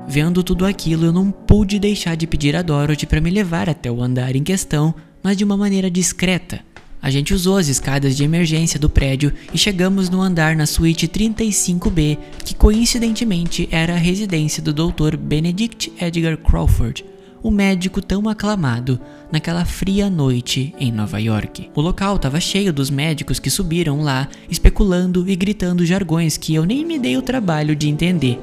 Vendo 0.05 0.43
tudo 0.43 0.65
aquilo, 0.65 1.05
eu 1.05 1.13
não 1.13 1.31
pude 1.31 1.79
deixar 1.79 2.15
de 2.15 2.25
pedir 2.25 2.55
a 2.55 2.61
Dorothy 2.61 3.05
para 3.05 3.21
me 3.21 3.29
levar 3.29 3.69
até 3.69 3.91
o 3.91 4.01
andar 4.01 4.35
em 4.35 4.43
questão, 4.43 4.95
mas 5.27 5.35
de 5.35 5.43
uma 5.43 5.57
maneira 5.57 5.91
discreta, 5.91 6.61
a 7.01 7.09
gente 7.09 7.33
usou 7.33 7.57
as 7.57 7.67
escadas 7.67 8.15
de 8.15 8.23
emergência 8.23 8.79
do 8.79 8.89
prédio 8.89 9.33
e 9.53 9.57
chegamos 9.57 10.09
no 10.09 10.21
andar 10.21 10.55
na 10.55 10.65
suíte 10.65 11.05
35B, 11.05 12.17
que 12.45 12.55
coincidentemente 12.55 13.67
era 13.69 13.95
a 13.95 13.97
residência 13.97 14.63
do 14.63 14.71
Dr. 14.71 15.17
Benedict 15.17 15.91
Edgar 15.99 16.37
Crawford, 16.37 17.03
o 17.43 17.51
médico 17.51 18.01
tão 18.01 18.29
aclamado 18.29 19.01
naquela 19.29 19.65
fria 19.65 20.09
noite 20.09 20.73
em 20.79 20.93
Nova 20.93 21.19
York. 21.19 21.71
O 21.75 21.81
local 21.81 22.15
estava 22.15 22.39
cheio 22.39 22.71
dos 22.71 22.89
médicos 22.89 23.37
que 23.37 23.49
subiram 23.49 24.03
lá, 24.03 24.29
especulando 24.49 25.29
e 25.29 25.35
gritando 25.35 25.85
jargões 25.85 26.37
que 26.37 26.55
eu 26.55 26.65
nem 26.65 26.85
me 26.85 26.97
dei 26.97 27.17
o 27.17 27.21
trabalho 27.21 27.75
de 27.75 27.89
entender. 27.89 28.39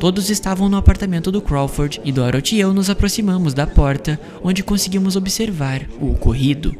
Todos 0.00 0.30
estavam 0.30 0.68
no 0.68 0.76
apartamento 0.76 1.32
do 1.32 1.42
Crawford 1.42 2.00
e 2.04 2.12
Dorothy 2.12 2.56
e 2.56 2.60
eu 2.60 2.72
nos 2.72 2.88
aproximamos 2.88 3.52
da 3.52 3.66
porta, 3.66 4.18
onde 4.44 4.62
conseguimos 4.62 5.16
observar 5.16 5.88
o 6.00 6.12
ocorrido. 6.12 6.72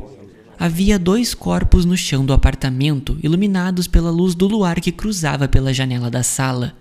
Havia 0.56 0.98
dois 1.00 1.34
corpos 1.34 1.84
no 1.84 1.96
chão 1.96 2.24
do 2.24 2.32
apartamento, 2.32 3.18
iluminados 3.20 3.88
pela 3.88 4.10
luz 4.10 4.36
do 4.36 4.46
luar 4.46 4.80
que 4.80 4.92
cruzava 4.92 5.48
pela 5.48 5.74
janela 5.74 6.08
da 6.08 6.22
sala. 6.22 6.74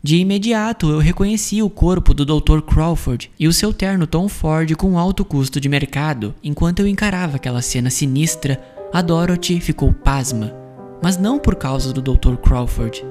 De 0.00 0.16
imediato 0.16 0.90
eu 0.90 0.98
reconheci 0.98 1.60
o 1.60 1.68
corpo 1.68 2.14
do 2.14 2.24
Dr. 2.24 2.60
Crawford 2.60 3.30
e 3.38 3.48
o 3.48 3.52
seu 3.52 3.72
terno 3.72 4.06
Tom 4.06 4.28
Ford 4.28 4.72
com 4.76 4.96
alto 4.96 5.24
custo 5.24 5.60
de 5.60 5.68
mercado. 5.68 6.34
Enquanto 6.42 6.80
eu 6.80 6.86
encarava 6.86 7.36
aquela 7.36 7.62
cena 7.62 7.90
sinistra, 7.90 8.62
a 8.92 9.02
Dorothy 9.02 9.60
ficou 9.60 9.92
pasma. 9.92 10.52
Mas 11.02 11.16
não 11.16 11.38
por 11.38 11.56
causa 11.56 11.92
do 11.92 12.00
Dr. 12.00 12.36
Crawford, 12.36 13.04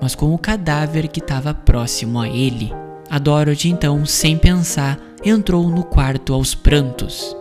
mas 0.00 0.14
com 0.14 0.34
o 0.34 0.38
cadáver 0.38 1.08
que 1.08 1.20
estava 1.20 1.54
próximo 1.54 2.20
a 2.20 2.28
ele. 2.28 2.72
A 3.08 3.18
Dorothy 3.18 3.70
então, 3.70 4.04
sem 4.04 4.36
pensar, 4.36 4.98
entrou 5.24 5.68
no 5.68 5.84
quarto 5.84 6.34
aos 6.34 6.54
prantos. 6.54 7.36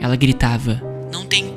Ela 0.00 0.16
gritava: 0.16 0.80
Não 1.12 1.24
tem 1.24 1.48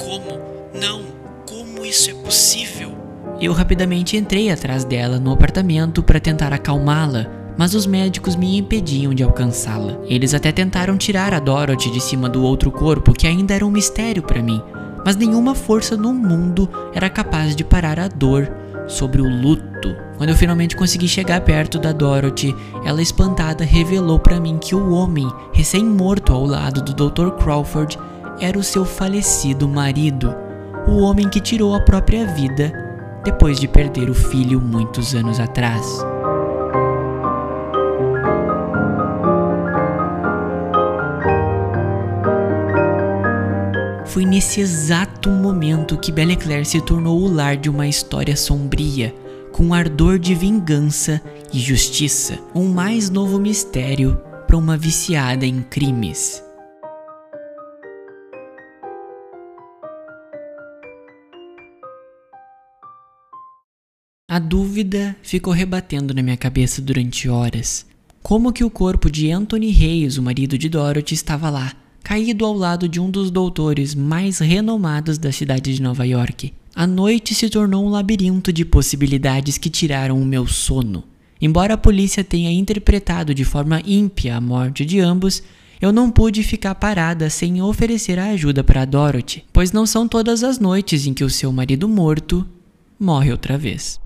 não, 0.73 1.01
como 1.47 1.85
isso 1.85 2.09
é 2.09 2.13
possível? 2.13 2.91
Eu 3.39 3.53
rapidamente 3.53 4.17
entrei 4.17 4.49
atrás 4.49 4.83
dela 4.83 5.19
no 5.19 5.31
apartamento 5.31 6.01
para 6.01 6.19
tentar 6.19 6.53
acalmá-la, 6.53 7.27
mas 7.57 7.75
os 7.75 7.85
médicos 7.85 8.35
me 8.35 8.57
impediam 8.57 9.13
de 9.13 9.21
alcançá-la. 9.21 9.99
Eles 10.05 10.33
até 10.33 10.51
tentaram 10.51 10.97
tirar 10.97 11.33
a 11.33 11.39
Dorothy 11.39 11.91
de 11.91 11.99
cima 11.99 12.29
do 12.29 12.41
outro 12.41 12.71
corpo, 12.71 13.13
que 13.13 13.27
ainda 13.27 13.53
era 13.53 13.65
um 13.65 13.69
mistério 13.69 14.23
para 14.23 14.41
mim, 14.41 14.61
mas 15.05 15.15
nenhuma 15.15 15.53
força 15.53 15.97
no 15.97 16.13
mundo 16.13 16.69
era 16.93 17.09
capaz 17.09 17.55
de 17.55 17.63
parar 17.63 17.99
a 17.99 18.07
dor 18.07 18.51
sobre 18.87 19.21
o 19.21 19.29
luto. 19.29 19.95
Quando 20.17 20.29
eu 20.29 20.35
finalmente 20.35 20.75
consegui 20.75 21.07
chegar 21.07 21.41
perto 21.41 21.79
da 21.79 21.91
Dorothy, 21.91 22.55
ela 22.85 23.01
espantada 23.01 23.63
revelou 23.63 24.19
para 24.19 24.39
mim 24.39 24.57
que 24.57 24.75
o 24.75 24.91
homem, 24.91 25.27
recém-morto 25.53 26.33
ao 26.33 26.45
lado 26.45 26.81
do 26.81 26.93
Dr. 26.93 27.31
Crawford, 27.41 27.97
era 28.39 28.57
o 28.57 28.63
seu 28.63 28.85
falecido 28.85 29.67
marido 29.67 30.35
o 30.87 31.01
homem 31.01 31.29
que 31.29 31.39
tirou 31.39 31.75
a 31.75 31.79
própria 31.79 32.25
vida 32.25 32.71
depois 33.23 33.59
de 33.59 33.67
perder 33.67 34.09
o 34.09 34.15
filho 34.15 34.59
muitos 34.59 35.13
anos 35.13 35.39
atrás. 35.39 36.03
Foi 44.11 44.25
nesse 44.25 44.59
exato 44.59 45.29
momento 45.29 45.97
que 45.97 46.11
Belle 46.11 46.35
Claire 46.35 46.65
se 46.65 46.81
tornou 46.81 47.21
o 47.21 47.33
lar 47.33 47.55
de 47.55 47.69
uma 47.69 47.87
história 47.87 48.35
sombria, 48.35 49.15
com 49.53 49.73
ardor 49.73 50.19
de 50.19 50.35
vingança 50.35 51.21
e 51.53 51.57
justiça, 51.57 52.37
um 52.53 52.67
mais 52.67 53.09
novo 53.09 53.39
mistério 53.39 54.21
para 54.45 54.57
uma 54.57 54.75
viciada 54.75 55.45
em 55.45 55.61
crimes. 55.61 56.43
A 64.29 64.39
dúvida 64.39 65.15
ficou 65.23 65.53
rebatendo 65.53 66.13
na 66.13 66.21
minha 66.21 66.35
cabeça 66.35 66.81
durante 66.81 67.29
horas. 67.29 67.85
Como 68.21 68.51
que 68.51 68.65
o 68.65 68.69
corpo 68.69 69.09
de 69.09 69.31
Anthony 69.31 69.71
Reis, 69.71 70.17
o 70.17 70.21
marido 70.21 70.57
de 70.57 70.67
Dorothy, 70.67 71.13
estava 71.13 71.49
lá, 71.49 71.71
caído 72.03 72.45
ao 72.45 72.53
lado 72.53 72.87
de 72.87 72.99
um 72.99 73.09
dos 73.09 73.31
doutores 73.31 73.95
mais 73.95 74.39
renomados 74.39 75.17
da 75.17 75.31
cidade 75.31 75.73
de 75.73 75.81
Nova 75.81 76.05
York? 76.05 76.53
A 76.75 76.87
noite 76.87 77.35
se 77.35 77.49
tornou 77.49 77.85
um 77.85 77.89
labirinto 77.89 78.51
de 78.51 78.65
possibilidades 78.65 79.57
que 79.57 79.69
tiraram 79.69 80.21
o 80.21 80.25
meu 80.25 80.47
sono. 80.47 81.03
Embora 81.39 81.75
a 81.75 81.77
polícia 81.77 82.23
tenha 82.23 82.51
interpretado 82.51 83.33
de 83.33 83.43
forma 83.43 83.81
ímpia 83.85 84.35
a 84.35 84.41
morte 84.41 84.85
de 84.85 84.99
ambos, 84.99 85.43
eu 85.81 85.91
não 85.91 86.11
pude 86.11 86.43
ficar 86.43 86.75
parada 86.75 87.29
sem 87.29 87.61
oferecer 87.61 88.19
a 88.19 88.29
ajuda 88.31 88.63
para 88.63 88.85
Dorothy, 88.85 89.43
pois 89.53 89.71
não 89.71 89.85
são 89.85 90.07
todas 90.07 90.43
as 90.43 90.59
noites 90.59 91.05
em 91.07 91.13
que 91.13 91.23
o 91.23 91.29
seu 91.29 91.51
marido 91.51 91.87
morto 91.87 92.45
morre 92.99 93.31
outra 93.31 93.57
vez. 93.57 94.00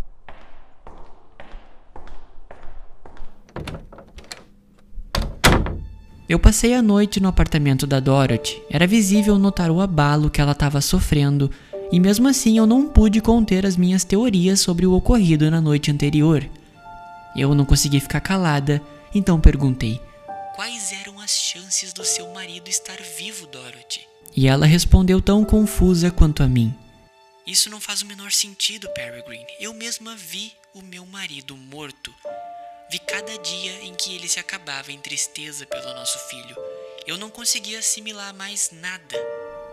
Eu 6.27 6.39
passei 6.39 6.73
a 6.73 6.81
noite 6.81 7.19
no 7.19 7.27
apartamento 7.27 7.85
da 7.85 7.99
Dorothy. 7.99 8.59
Era 8.67 8.87
visível 8.87 9.37
notar 9.37 9.69
o 9.69 9.79
abalo 9.79 10.29
que 10.29 10.41
ela 10.41 10.53
estava 10.53 10.81
sofrendo, 10.81 11.51
e 11.91 11.99
mesmo 11.99 12.27
assim 12.27 12.57
eu 12.57 12.65
não 12.65 12.89
pude 12.89 13.21
conter 13.21 13.63
as 13.63 13.77
minhas 13.77 14.03
teorias 14.03 14.59
sobre 14.59 14.87
o 14.87 14.93
ocorrido 14.93 15.51
na 15.51 15.61
noite 15.61 15.91
anterior. 15.91 16.43
Eu 17.35 17.53
não 17.53 17.63
consegui 17.63 17.99
ficar 17.99 18.21
calada, 18.21 18.81
então 19.13 19.39
perguntei: 19.39 20.01
Quais 20.55 20.91
eram 20.93 21.19
as 21.19 21.29
chances 21.29 21.93
do 21.93 22.03
seu 22.03 22.33
marido 22.33 22.69
estar 22.69 22.97
vivo, 23.19 23.45
Dorothy? 23.45 24.01
E 24.35 24.47
ela 24.47 24.65
respondeu 24.65 25.21
tão 25.21 25.45
confusa 25.45 26.09
quanto 26.09 26.41
a 26.41 26.47
mim. 26.47 26.73
Isso 27.45 27.69
não 27.69 27.79
faz 27.79 28.01
o 28.01 28.07
menor 28.07 28.31
sentido, 28.31 28.89
Peregrine. 28.95 29.45
Eu 29.59 29.75
mesma 29.75 30.15
vi 30.15 30.51
o 30.73 30.81
meu 30.81 31.05
marido 31.05 31.55
morto. 31.55 32.11
Vi 32.89 32.99
cada 32.99 33.37
dia 33.39 33.83
em 33.83 33.95
que 33.95 34.15
ele 34.15 34.27
se 34.27 34.39
acabava 34.39 34.91
em 34.91 34.99
tristeza 34.99 35.65
pelo 35.65 35.93
nosso 35.93 36.19
filho. 36.29 36.55
Eu 37.07 37.17
não 37.17 37.29
conseguia 37.29 37.79
assimilar 37.79 38.33
mais 38.33 38.69
nada. 38.71 39.17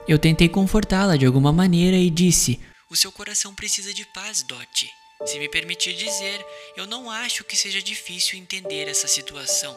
Eu 0.09 0.19
tentei 0.19 0.49
confortá-la 0.49 1.17
de 1.17 1.27
alguma 1.27 1.53
maneira 1.53 1.97
e 1.97 2.09
disse: 2.09 2.61
O 2.89 2.97
seu 2.97 3.13
coração 3.13 3.55
precisa 3.55 3.93
de 3.93 4.07
paz, 4.07 4.43
Dot. 4.43 4.91
Se 5.27 5.39
me 5.39 5.49
permitir 5.49 5.95
dizer, 5.95 6.45
eu 6.77 6.87
não 6.87 7.11
acho 7.11 7.45
que 7.45 7.57
seja 7.57 7.83
difícil 7.83 8.39
entender 8.39 8.89
essa 8.89 9.07
situação. 9.07 9.77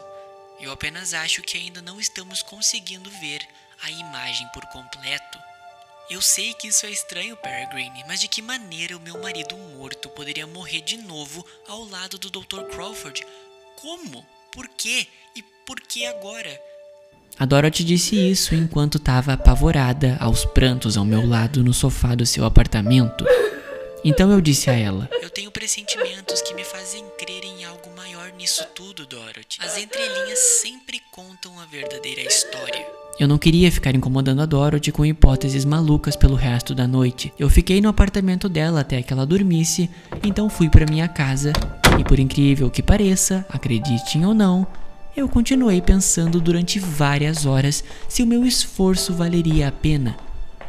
Eu 0.59 0.71
apenas 0.71 1.13
acho 1.13 1.41
que 1.41 1.57
ainda 1.57 1.81
não 1.81 1.99
estamos 1.99 2.41
conseguindo 2.41 3.09
ver 3.19 3.45
a 3.83 3.91
imagem 3.91 4.47
por 4.53 4.65
completo. 4.67 5.37
Eu 6.07 6.21
sei 6.21 6.53
que 6.53 6.67
isso 6.67 6.85
é 6.85 6.91
estranho, 6.91 7.35
Peregrine, 7.35 8.03
mas 8.07 8.19
de 8.19 8.27
que 8.27 8.39
maneira 8.39 8.95
o 8.95 8.99
meu 8.99 9.19
marido 9.19 9.57
morto 9.57 10.07
poderia 10.09 10.45
morrer 10.45 10.81
de 10.81 10.97
novo 10.97 11.43
ao 11.67 11.83
lado 11.83 12.19
do 12.19 12.29
Dr. 12.29 12.65
Crawford? 12.71 13.25
Como? 13.81 14.23
Por 14.51 14.67
quê? 14.67 15.07
E 15.35 15.41
por 15.65 15.81
que 15.81 16.05
agora? 16.05 16.61
A 17.39 17.45
Dorothy 17.45 17.83
disse 17.83 18.15
isso 18.15 18.53
enquanto 18.53 18.99
estava 18.99 19.33
apavorada 19.33 20.15
aos 20.19 20.45
prantos 20.45 20.95
ao 20.95 21.03
meu 21.03 21.27
lado 21.27 21.63
no 21.63 21.73
sofá 21.73 22.13
do 22.13 22.25
seu 22.25 22.45
apartamento. 22.45 23.25
Então 24.03 24.31
eu 24.31 24.39
disse 24.39 24.69
a 24.69 24.73
ela: 24.73 25.09
Eu 25.23 25.31
tenho 25.31 25.49
pressentimentos 25.49 26.39
que 26.43 26.53
me 26.53 26.63
fazem 26.63 27.03
crer 27.17 27.43
em 27.43 27.65
algo 27.65 27.89
maior 27.95 28.31
nisso 28.33 28.63
tudo, 28.75 29.07
Dorothy. 29.07 29.57
As 29.59 29.75
entrelinhas 29.75 30.37
sempre 30.61 31.01
contam 31.11 31.59
a 31.59 31.65
verdadeira 31.65 32.21
história. 32.21 33.04
Eu 33.17 33.29
não 33.29 33.37
queria 33.37 33.71
ficar 33.71 33.95
incomodando 33.95 34.41
a 34.41 34.45
Dorothy 34.45 34.91
com 34.91 35.05
hipóteses 35.05 35.63
malucas 35.63 36.17
pelo 36.17 36.35
resto 36.35 36.75
da 36.75 36.85
noite. 36.85 37.31
Eu 37.39 37.49
fiquei 37.49 37.79
no 37.79 37.87
apartamento 37.87 38.49
dela 38.49 38.81
até 38.81 39.01
que 39.01 39.13
ela 39.13 39.25
dormisse, 39.25 39.89
então 40.21 40.49
fui 40.49 40.69
para 40.69 40.85
minha 40.85 41.07
casa. 41.07 41.53
E 41.97 42.03
por 42.03 42.19
incrível 42.19 42.69
que 42.69 42.83
pareça, 42.83 43.45
acreditem 43.49 44.25
ou 44.25 44.33
não, 44.33 44.67
eu 45.15 45.29
continuei 45.29 45.81
pensando 45.81 46.41
durante 46.41 46.77
várias 46.77 47.45
horas 47.45 47.85
se 48.09 48.21
o 48.21 48.27
meu 48.27 48.45
esforço 48.45 49.13
valeria 49.13 49.69
a 49.69 49.71
pena. 49.71 50.17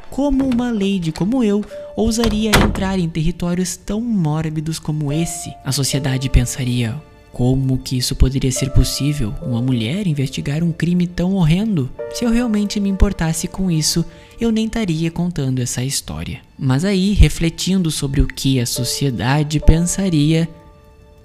Como 0.08 0.48
uma 0.48 0.70
lady 0.70 1.10
como 1.10 1.42
eu 1.42 1.64
ousaria 1.96 2.52
entrar 2.64 2.96
em 2.96 3.08
territórios 3.08 3.76
tão 3.76 4.00
mórbidos 4.00 4.78
como 4.78 5.12
esse? 5.12 5.52
A 5.64 5.72
sociedade 5.72 6.30
pensaria: 6.30 6.94
como 7.36 7.76
que 7.76 7.98
isso 7.98 8.16
poderia 8.16 8.50
ser 8.50 8.70
possível? 8.70 9.34
Uma 9.42 9.60
mulher 9.60 10.06
investigar 10.06 10.64
um 10.64 10.72
crime 10.72 11.06
tão 11.06 11.34
horrendo? 11.34 11.90
Se 12.14 12.24
eu 12.24 12.30
realmente 12.30 12.80
me 12.80 12.88
importasse 12.88 13.46
com 13.46 13.70
isso, 13.70 14.06
eu 14.40 14.50
nem 14.50 14.64
estaria 14.64 15.10
contando 15.10 15.58
essa 15.58 15.84
história. 15.84 16.40
Mas 16.58 16.82
aí, 16.82 17.12
refletindo 17.12 17.90
sobre 17.90 18.22
o 18.22 18.26
que 18.26 18.58
a 18.58 18.64
sociedade 18.64 19.60
pensaria, 19.60 20.48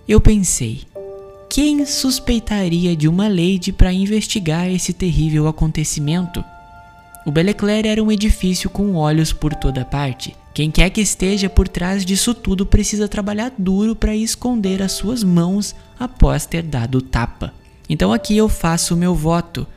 eu 0.05 0.19
pensei: 0.19 0.81
quem 1.49 1.85
suspeitaria 1.85 2.93
de 2.93 3.07
uma 3.07 3.29
lady 3.29 3.71
para 3.71 3.93
investigar 3.93 4.69
esse 4.69 4.91
terrível 4.91 5.47
acontecimento? 5.47 6.43
O 7.25 7.31
Belecler 7.31 7.85
era 7.85 8.03
um 8.03 8.11
edifício 8.11 8.69
com 8.69 8.95
olhos 8.95 9.31
por 9.31 9.53
toda 9.53 9.85
parte. 9.85 10.35
Quem 10.53 10.71
quer 10.71 10.89
que 10.89 11.01
esteja 11.01 11.47
por 11.49 11.67
trás 11.67 12.03
disso 12.03 12.33
tudo 12.33 12.65
precisa 12.65 13.07
trabalhar 13.07 13.53
duro 13.57 13.95
para 13.95 14.15
esconder 14.15 14.81
as 14.81 14.93
suas 14.93 15.23
mãos 15.23 15.75
após 15.99 16.45
ter 16.45 16.63
dado 16.63 17.01
tapa. 17.01 17.53
Então 17.87 18.11
aqui 18.11 18.35
eu 18.35 18.49
faço 18.49 18.95
o 18.95 18.97
meu 18.97 19.13
voto. 19.13 19.67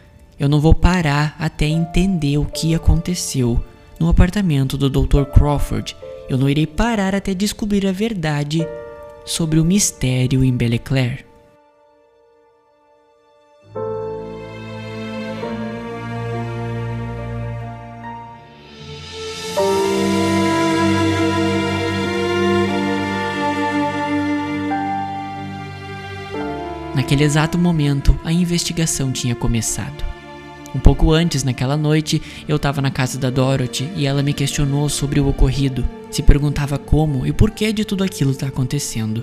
Eu 0.40 0.48
não 0.48 0.58
vou 0.58 0.74
parar 0.74 1.36
até 1.38 1.66
entender 1.66 2.38
o 2.38 2.46
que 2.46 2.74
aconteceu 2.74 3.62
no 4.00 4.08
apartamento 4.08 4.78
do 4.78 4.88
Dr. 4.88 5.24
Crawford. 5.24 5.94
Eu 6.28 6.38
não 6.38 6.48
irei 6.48 6.66
parar 6.66 7.14
até 7.14 7.34
descobrir 7.34 7.86
a 7.86 7.92
verdade 7.92 8.66
sobre 9.24 9.60
o 9.60 9.64
mistério 9.64 10.42
em 10.42 10.56
Belecler. 10.56 11.26
Naquele 27.04 27.24
exato 27.24 27.58
momento, 27.58 28.18
a 28.24 28.32
investigação 28.32 29.12
tinha 29.12 29.34
começado. 29.34 30.02
Um 30.74 30.78
pouco 30.78 31.12
antes, 31.12 31.44
naquela 31.44 31.76
noite, 31.76 32.20
eu 32.48 32.56
estava 32.56 32.80
na 32.80 32.90
casa 32.90 33.18
da 33.18 33.28
Dorothy 33.28 33.90
e 33.94 34.06
ela 34.06 34.22
me 34.22 34.32
questionou 34.32 34.88
sobre 34.88 35.20
o 35.20 35.28
ocorrido, 35.28 35.86
se 36.10 36.22
perguntava 36.22 36.78
como 36.78 37.26
e 37.26 37.32
por 37.32 37.50
que 37.50 37.70
de 37.74 37.84
tudo 37.84 38.02
aquilo 38.02 38.30
está 38.30 38.46
acontecendo. 38.46 39.22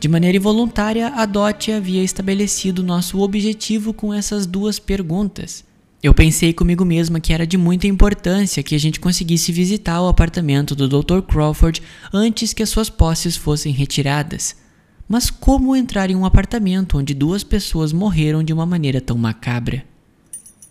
De 0.00 0.08
maneira 0.08 0.36
involuntária, 0.36 1.06
a 1.14 1.24
Dot 1.26 1.70
havia 1.70 2.02
estabelecido 2.02 2.82
nosso 2.82 3.20
objetivo 3.20 3.92
com 3.92 4.12
essas 4.12 4.44
duas 4.44 4.80
perguntas. 4.80 5.64
Eu 6.02 6.12
pensei 6.12 6.52
comigo 6.52 6.84
mesma 6.84 7.20
que 7.20 7.32
era 7.32 7.46
de 7.46 7.56
muita 7.56 7.86
importância 7.86 8.64
que 8.64 8.74
a 8.74 8.80
gente 8.80 8.98
conseguisse 8.98 9.52
visitar 9.52 10.02
o 10.02 10.08
apartamento 10.08 10.74
do 10.74 10.88
Dr. 10.88 11.20
Crawford 11.20 11.80
antes 12.12 12.52
que 12.52 12.64
as 12.64 12.68
suas 12.68 12.90
posses 12.90 13.36
fossem 13.36 13.72
retiradas. 13.72 14.65
Mas 15.08 15.30
como 15.30 15.76
entrar 15.76 16.10
em 16.10 16.16
um 16.16 16.24
apartamento 16.24 16.98
onde 16.98 17.14
duas 17.14 17.44
pessoas 17.44 17.92
morreram 17.92 18.42
de 18.42 18.52
uma 18.52 18.66
maneira 18.66 19.00
tão 19.00 19.16
macabra? 19.16 19.84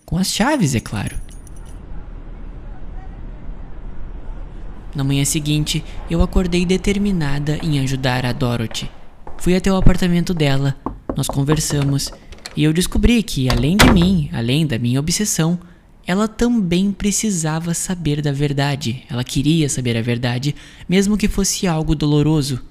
Com 0.04 0.18
as 0.18 0.32
chaves, 0.32 0.74
é 0.74 0.80
claro. 0.80 1.16
Na 4.94 5.02
manhã 5.02 5.24
seguinte, 5.24 5.82
eu 6.10 6.22
acordei 6.22 6.66
determinada 6.66 7.58
em 7.62 7.80
ajudar 7.80 8.26
a 8.26 8.32
Dorothy. 8.32 8.90
Fui 9.38 9.54
até 9.56 9.72
o 9.72 9.76
apartamento 9.76 10.34
dela, 10.34 10.76
nós 11.16 11.28
conversamos 11.28 12.10
e 12.54 12.64
eu 12.64 12.72
descobri 12.72 13.22
que, 13.22 13.50
além 13.50 13.76
de 13.76 13.90
mim, 13.90 14.30
além 14.32 14.66
da 14.66 14.78
minha 14.78 15.00
obsessão, 15.00 15.58
ela 16.06 16.28
também 16.28 16.92
precisava 16.92 17.74
saber 17.74 18.22
da 18.22 18.32
verdade. 18.32 19.02
Ela 19.10 19.24
queria 19.24 19.68
saber 19.68 19.96
a 19.96 20.02
verdade, 20.02 20.54
mesmo 20.88 21.16
que 21.16 21.28
fosse 21.28 21.66
algo 21.66 21.94
doloroso 21.94 22.62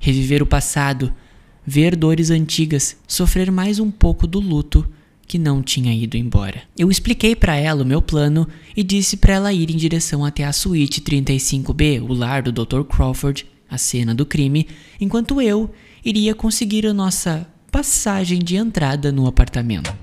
reviver 0.00 0.42
o 0.42 0.46
passado, 0.46 1.12
ver 1.66 1.94
dores 1.96 2.30
antigas, 2.30 2.96
sofrer 3.06 3.50
mais 3.50 3.78
um 3.78 3.90
pouco 3.90 4.26
do 4.26 4.40
luto 4.40 4.88
que 5.26 5.38
não 5.38 5.62
tinha 5.62 5.94
ido 5.94 6.16
embora. 6.16 6.62
Eu 6.76 6.90
expliquei 6.90 7.36
para 7.36 7.54
ela 7.54 7.82
o 7.82 7.86
meu 7.86 8.00
plano 8.00 8.48
e 8.74 8.82
disse 8.82 9.18
para 9.18 9.34
ela 9.34 9.52
ir 9.52 9.70
em 9.70 9.76
direção 9.76 10.24
até 10.24 10.44
a 10.44 10.52
suíte 10.52 11.02
35B, 11.02 12.02
o 12.02 12.14
lar 12.14 12.42
do 12.42 12.50
Dr. 12.50 12.82
Crawford, 12.82 13.44
a 13.70 13.76
cena 13.76 14.14
do 14.14 14.24
crime, 14.24 14.66
enquanto 14.98 15.42
eu 15.42 15.70
iria 16.02 16.34
conseguir 16.34 16.86
a 16.86 16.94
nossa 16.94 17.46
passagem 17.70 18.38
de 18.38 18.56
entrada 18.56 19.12
no 19.12 19.26
apartamento. 19.26 19.94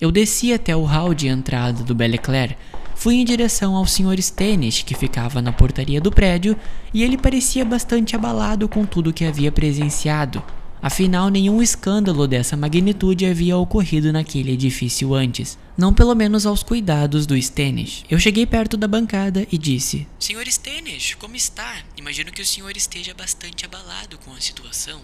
Eu 0.00 0.12
desci 0.12 0.52
até 0.52 0.76
o 0.76 0.84
hall 0.84 1.12
de 1.12 1.26
entrada 1.26 1.82
do 1.82 1.94
Beleclaire, 1.94 2.56
Fui 2.98 3.14
em 3.14 3.24
direção 3.24 3.76
ao 3.76 3.86
Sr. 3.86 4.20
Stennis, 4.20 4.82
que 4.82 4.92
ficava 4.92 5.40
na 5.40 5.52
portaria 5.52 6.00
do 6.00 6.10
prédio, 6.10 6.56
e 6.92 7.04
ele 7.04 7.16
parecia 7.16 7.64
bastante 7.64 8.16
abalado 8.16 8.68
com 8.68 8.84
tudo 8.84 9.12
que 9.12 9.24
havia 9.24 9.52
presenciado. 9.52 10.42
Afinal, 10.82 11.28
nenhum 11.28 11.62
escândalo 11.62 12.26
dessa 12.26 12.56
magnitude 12.56 13.24
havia 13.24 13.56
ocorrido 13.56 14.12
naquele 14.12 14.50
edifício 14.50 15.14
antes, 15.14 15.56
não 15.76 15.94
pelo 15.94 16.12
menos 16.12 16.44
aos 16.44 16.64
cuidados 16.64 17.24
do 17.24 17.40
Stennis. 17.40 18.02
Eu 18.10 18.18
cheguei 18.18 18.44
perto 18.44 18.76
da 18.76 18.88
bancada 18.88 19.46
e 19.52 19.56
disse: 19.56 20.04
Sr. 20.18 20.50
Stennis, 20.50 21.14
como 21.14 21.36
está? 21.36 21.76
Imagino 21.96 22.32
que 22.32 22.42
o 22.42 22.46
senhor 22.46 22.76
esteja 22.76 23.14
bastante 23.14 23.64
abalado 23.64 24.18
com 24.18 24.32
a 24.32 24.40
situação. 24.40 25.00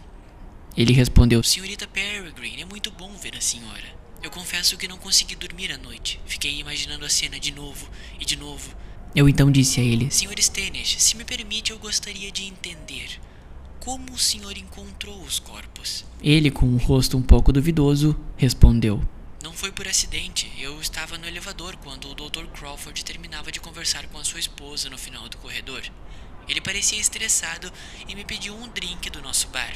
Ele 0.77 0.93
respondeu: 0.93 1.45
Senhorita 1.45 1.87
Peregrine, 1.87 2.63
é 2.63 2.67
muito 2.67 2.91
bom 2.91 3.13
ver 3.23 3.37
a 3.37 3.41
senhora. 3.41 4.03
Eu 4.23 4.31
confesso 4.31 4.77
que 4.77 4.89
não 4.89 4.97
consegui 4.97 5.37
dormir 5.37 5.73
à 5.73 5.79
noite. 5.79 6.21
Fiquei 6.27 6.59
imaginando 6.59 7.05
a 7.05 7.09
cena 7.09 7.39
de 7.39 7.53
novo 7.53 7.89
e 8.19 8.25
de 8.25 8.37
novo. 8.37 8.75
Eu 9.15 9.29
então 9.29 9.51
disse 9.51 9.81
a 9.81 9.85
ele: 9.85 10.11
Sr. 10.11 10.41
Stennis, 10.41 10.97
se 10.99 11.17
me 11.17 11.25
permite, 11.25 11.71
eu 11.71 11.79
gostaria 11.79 12.33
de 12.33 12.45
entender. 12.45 13.21
Como 13.81 14.13
o 14.13 14.19
senhor 14.19 14.57
encontrou 14.57 15.21
os 15.23 15.39
corpos? 15.39 16.05
Ele, 16.23 16.51
com 16.51 16.67
um 16.67 16.79
rosto 16.79 17.19
um 17.19 17.23
pouco 17.23 17.53
duvidoso, 17.53 18.17
respondeu: 18.37 19.07
Não 19.43 19.53
foi 19.53 19.71
por 19.71 19.87
acidente. 19.87 20.51
Eu 20.59 20.81
estava 20.81 21.19
no 21.19 21.27
elevador 21.27 21.77
quando 21.77 22.09
o 22.09 22.15
Dr. 22.15 22.47
Crawford 22.47 23.05
terminava 23.05 23.53
de 23.53 23.61
conversar 23.61 24.07
com 24.07 24.19
a 24.19 24.25
sua 24.25 24.41
esposa 24.41 24.89
no 24.89 24.97
final 24.97 25.29
do 25.29 25.37
corredor. 25.37 25.83
Ele 26.49 26.61
parecia 26.61 26.99
estressado 26.99 27.71
e 28.09 28.15
me 28.15 28.25
pediu 28.25 28.57
um 28.57 28.69
drink 28.69 29.11
do 29.11 29.23
nosso 29.23 29.49
bar. 29.49 29.73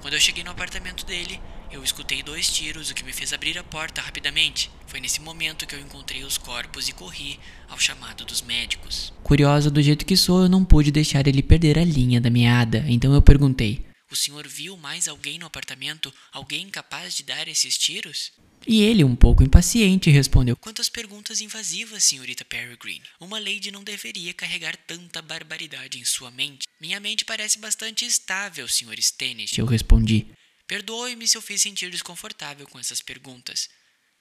Quando 0.00 0.14
eu 0.14 0.20
cheguei 0.20 0.44
no 0.44 0.50
apartamento 0.50 1.04
dele, 1.04 1.40
eu 1.70 1.82
escutei 1.82 2.22
dois 2.22 2.50
tiros, 2.50 2.90
o 2.90 2.94
que 2.94 3.04
me 3.04 3.12
fez 3.12 3.32
abrir 3.32 3.58
a 3.58 3.64
porta 3.64 4.00
rapidamente. 4.00 4.70
Foi 4.86 5.00
nesse 5.00 5.20
momento 5.20 5.66
que 5.66 5.74
eu 5.74 5.80
encontrei 5.80 6.22
os 6.24 6.38
corpos 6.38 6.88
e 6.88 6.92
corri 6.92 7.38
ao 7.68 7.78
chamado 7.78 8.24
dos 8.24 8.40
médicos. 8.40 9.12
Curiosa 9.22 9.70
do 9.70 9.82
jeito 9.82 10.06
que 10.06 10.16
sou, 10.16 10.42
eu 10.42 10.48
não 10.48 10.64
pude 10.64 10.90
deixar 10.90 11.26
ele 11.26 11.42
perder 11.42 11.78
a 11.78 11.84
linha 11.84 12.20
da 12.20 12.30
meada, 12.30 12.84
então 12.86 13.12
eu 13.12 13.20
perguntei: 13.20 13.84
O 14.10 14.16
senhor 14.16 14.46
viu 14.46 14.76
mais 14.76 15.08
alguém 15.08 15.38
no 15.38 15.46
apartamento? 15.46 16.14
Alguém 16.32 16.70
capaz 16.70 17.14
de 17.14 17.24
dar 17.24 17.48
esses 17.48 17.76
tiros? 17.76 18.32
E 18.66 18.82
ele, 18.82 19.04
um 19.04 19.16
pouco 19.16 19.42
impaciente, 19.42 20.10
respondeu: 20.10 20.56
Quantas 20.56 20.88
perguntas 20.88 21.40
invasivas, 21.40 22.04
senhorita 22.04 22.44
Peregrine. 22.44 23.02
Uma 23.20 23.38
lady 23.38 23.70
não 23.70 23.82
deveria 23.82 24.34
carregar 24.34 24.76
tanta 24.76 25.22
barbaridade 25.22 25.98
em 25.98 26.04
sua 26.04 26.30
mente. 26.30 26.66
Minha 26.80 27.00
mente 27.00 27.24
parece 27.24 27.58
bastante 27.58 28.04
estável, 28.04 28.68
senhor 28.68 28.96
Stennis. 29.00 29.56
Eu 29.56 29.66
respondi. 29.66 30.26
Perdoe-me 30.66 31.26
se 31.26 31.36
eu 31.36 31.42
fiz 31.42 31.62
sentir 31.62 31.90
desconfortável 31.90 32.66
com 32.66 32.78
essas 32.78 33.00
perguntas. 33.00 33.68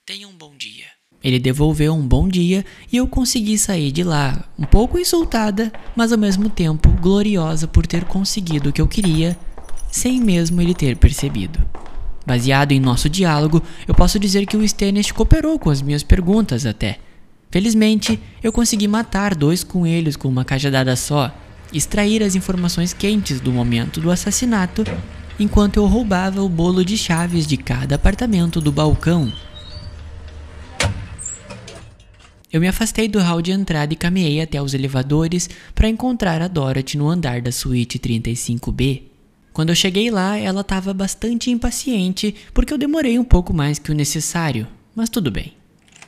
Tenha 0.06 0.28
um 0.28 0.34
bom 0.34 0.56
dia. 0.56 0.86
Ele 1.22 1.40
devolveu 1.40 1.94
um 1.94 2.08
bom 2.08 2.30
dia 2.30 2.66
e 2.92 2.96
eu 2.96 3.08
consegui 3.08 3.58
sair 3.58 3.92
de 3.92 4.04
lá, 4.04 4.50
um 4.58 4.64
pouco 4.64 4.98
insultada, 4.98 5.72
mas 5.96 6.14
ao 6.14 6.18
mesmo 6.18 6.50
tempo 6.50 6.90
gloriosa 7.02 7.68
por 7.68 7.86
ter 7.86 8.06
conseguido 8.06 8.70
o 8.70 8.74
que 8.74 8.80
eu 8.80 8.88
queria, 8.88 9.38
sem 9.92 10.22
mesmo 10.22 10.62
ele 10.62 10.74
ter 10.74 10.96
percebido. 10.96 11.60
Baseado 12.28 12.74
em 12.74 12.80
nosso 12.82 13.08
diálogo, 13.08 13.64
eu 13.88 13.96
posso 13.96 14.20
dizer 14.20 14.46
que 14.46 14.58
o 14.58 14.64
Stannis 14.66 15.14
cooperou 15.14 15.58
com 15.58 15.70
as 15.70 15.82
minhas 15.82 16.04
perguntas 16.04 16.66
até. 16.66 17.00
Felizmente, 17.50 18.20
eu 18.44 18.52
consegui 18.52 18.86
matar 18.86 19.34
dois 19.34 19.64
coelhos 19.64 20.18
com 20.18 20.28
uma 20.28 20.44
cajadada 20.44 20.94
só, 20.98 21.34
extrair 21.72 22.22
as 22.22 22.36
informações 22.36 22.92
quentes 22.92 23.40
do 23.40 23.50
momento 23.50 24.02
do 24.02 24.12
assassinato 24.12 24.84
enquanto 25.40 25.78
eu 25.78 25.86
roubava 25.86 26.42
o 26.42 26.50
bolo 26.50 26.84
de 26.84 26.98
chaves 26.98 27.48
de 27.48 27.56
cada 27.56 27.96
apartamento 27.96 28.60
do 28.60 28.74
balcão. 28.74 29.32
Eu 32.52 32.60
me 32.60 32.68
afastei 32.68 33.08
do 33.08 33.22
hall 33.22 33.42
de 33.42 33.54
entrada 33.54 33.94
e 33.94 33.96
caminhei 33.96 34.42
até 34.42 34.62
os 34.62 34.74
elevadores 34.74 35.50
para 35.74 35.88
encontrar 35.88 36.42
a 36.42 36.50
Dorothy 36.50 36.98
no 36.98 37.08
andar 37.08 37.42
da 37.42 37.54
suíte 37.54 37.98
35B. 37.98 39.17
Quando 39.58 39.70
eu 39.70 39.76
cheguei 39.76 40.12
lá, 40.12 40.38
ela 40.38 40.62
estava 40.62 40.94
bastante 40.94 41.50
impaciente 41.50 42.36
porque 42.54 42.72
eu 42.72 42.78
demorei 42.78 43.18
um 43.18 43.24
pouco 43.24 43.52
mais 43.52 43.80
que 43.80 43.92
o 43.92 43.96
necessário, 43.96 44.68
mas 44.96 45.10
tudo 45.10 45.32
bem. 45.32 45.54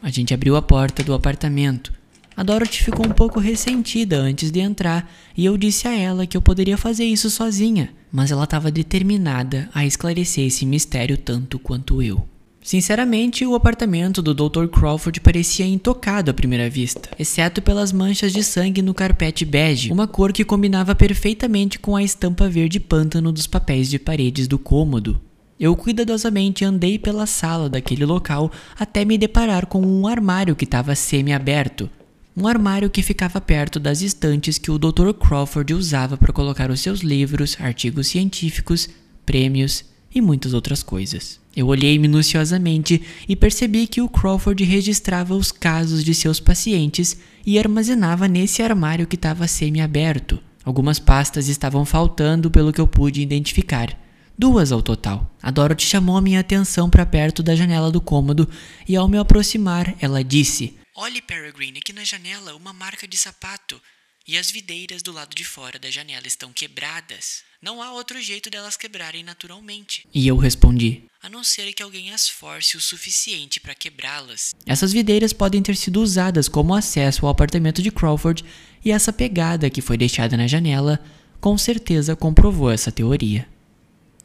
A 0.03 0.11
gente 0.11 0.35
abriu 0.35 0.55
a 0.55 0.61
porta 0.61 1.01
do 1.01 1.15
apartamento. 1.15 1.91
A 2.37 2.43
Dorothy 2.43 2.83
ficou 2.83 3.07
um 3.07 3.11
pouco 3.11 3.39
ressentida 3.39 4.19
antes 4.19 4.51
de 4.51 4.59
entrar 4.59 5.11
e 5.35 5.45
eu 5.45 5.57
disse 5.57 5.87
a 5.87 5.97
ela 5.97 6.27
que 6.27 6.37
eu 6.37 6.43
poderia 6.43 6.77
fazer 6.77 7.05
isso 7.05 7.27
sozinha, 7.31 7.89
mas 8.11 8.29
ela 8.29 8.43
estava 8.43 8.69
determinada 8.69 9.67
a 9.73 9.83
esclarecer 9.83 10.45
esse 10.45 10.63
mistério 10.63 11.17
tanto 11.17 11.57
quanto 11.57 12.03
eu. 12.03 12.23
Sinceramente, 12.69 13.47
o 13.47 13.55
apartamento 13.55 14.21
do 14.21 14.31
Dr. 14.31 14.67
Crawford 14.67 15.19
parecia 15.21 15.65
intocado 15.65 16.29
à 16.29 16.33
primeira 16.35 16.69
vista, 16.69 17.09
exceto 17.17 17.63
pelas 17.63 17.91
manchas 17.91 18.31
de 18.31 18.43
sangue 18.43 18.83
no 18.83 18.93
carpete 18.93 19.43
bege, 19.43 19.91
uma 19.91 20.07
cor 20.07 20.31
que 20.31 20.45
combinava 20.45 20.93
perfeitamente 20.93 21.79
com 21.79 21.95
a 21.95 22.03
estampa 22.03 22.47
verde 22.47 22.79
pântano 22.79 23.31
dos 23.31 23.47
papéis 23.47 23.89
de 23.89 23.97
paredes 23.97 24.47
do 24.47 24.59
cômodo. 24.59 25.19
Eu 25.59 25.75
cuidadosamente 25.75 26.63
andei 26.63 26.99
pela 26.99 27.25
sala 27.25 27.67
daquele 27.67 28.05
local 28.05 28.51
até 28.77 29.03
me 29.03 29.17
deparar 29.17 29.65
com 29.65 29.81
um 29.81 30.05
armário 30.05 30.55
que 30.55 30.65
estava 30.65 30.93
semi-aberto, 30.93 31.89
um 32.37 32.45
armário 32.45 32.87
que 32.87 33.01
ficava 33.01 33.41
perto 33.41 33.79
das 33.79 34.03
estantes 34.03 34.59
que 34.59 34.69
o 34.69 34.77
Dr. 34.77 35.11
Crawford 35.19 35.73
usava 35.73 36.17
para 36.17 36.31
colocar 36.31 36.69
os 36.69 36.81
seus 36.81 36.99
livros, 36.99 37.57
artigos 37.59 38.05
científicos, 38.05 38.87
prêmios 39.25 39.85
e 40.13 40.21
muitas 40.21 40.53
outras 40.53 40.83
coisas. 40.83 41.39
Eu 41.55 41.67
olhei 41.67 41.97
minuciosamente 41.97 43.01
e 43.27 43.35
percebi 43.35 43.87
que 43.87 44.01
o 44.01 44.09
Crawford 44.09 44.63
registrava 44.63 45.35
os 45.35 45.51
casos 45.51 46.03
de 46.03 46.13
seus 46.13 46.39
pacientes 46.39 47.17
e 47.45 47.57
armazenava 47.57 48.27
nesse 48.27 48.61
armário 48.61 49.07
que 49.07 49.15
estava 49.15 49.47
semi-aberto. 49.47 50.41
Algumas 50.63 50.99
pastas 50.99 51.47
estavam 51.47 51.83
faltando, 51.85 52.51
pelo 52.51 52.71
que 52.71 52.79
eu 52.79 52.87
pude 52.87 53.21
identificar. 53.21 53.97
Duas 54.37 54.71
ao 54.71 54.81
total. 54.81 55.29
A 55.41 55.51
Dorothy 55.51 55.85
chamou 55.85 56.15
a 56.15 56.21
minha 56.21 56.39
atenção 56.39 56.89
para 56.89 57.05
perto 57.05 57.41
da 57.41 57.55
janela 57.55 57.91
do 57.91 57.99
cômodo 57.99 58.47
e, 58.87 58.95
ao 58.95 59.07
me 59.07 59.17
aproximar, 59.17 59.95
ela 59.99 60.23
disse: 60.23 60.77
Olhe, 60.95 61.21
Peregrine, 61.21 61.79
aqui 61.79 61.91
na 61.91 62.03
janela 62.03 62.55
uma 62.55 62.71
marca 62.71 63.07
de 63.07 63.17
sapato. 63.17 63.81
E 64.27 64.37
as 64.37 64.51
videiras 64.51 65.01
do 65.01 65.11
lado 65.11 65.35
de 65.35 65.43
fora 65.43 65.79
da 65.79 65.89
janela 65.89 66.27
estão 66.27 66.53
quebradas. 66.53 67.43
Não 67.61 67.81
há 67.81 67.91
outro 67.91 68.21
jeito 68.21 68.49
delas 68.49 68.77
quebrarem 68.77 69.21
naturalmente. 69.21 70.07
E 70.13 70.25
eu 70.25 70.37
respondi: 70.37 71.03
A 71.21 71.29
não 71.29 71.43
ser 71.43 71.73
que 71.73 71.83
alguém 71.83 72.13
as 72.13 72.29
force 72.29 72.77
o 72.77 72.81
suficiente 72.81 73.59
para 73.59 73.75
quebrá-las. 73.75 74.55
Essas 74.65 74.93
videiras 74.93 75.33
podem 75.33 75.61
ter 75.61 75.75
sido 75.75 76.01
usadas 76.01 76.47
como 76.47 76.73
acesso 76.73 77.25
ao 77.25 77.31
apartamento 77.31 77.81
de 77.81 77.91
Crawford, 77.91 78.45
e 78.83 78.91
essa 78.91 79.11
pegada 79.11 79.69
que 79.69 79.81
foi 79.81 79.97
deixada 79.97 80.37
na 80.37 80.47
janela 80.47 81.03
com 81.41 81.57
certeza 81.57 82.15
comprovou 82.15 82.71
essa 82.71 82.93
teoria. 82.93 83.45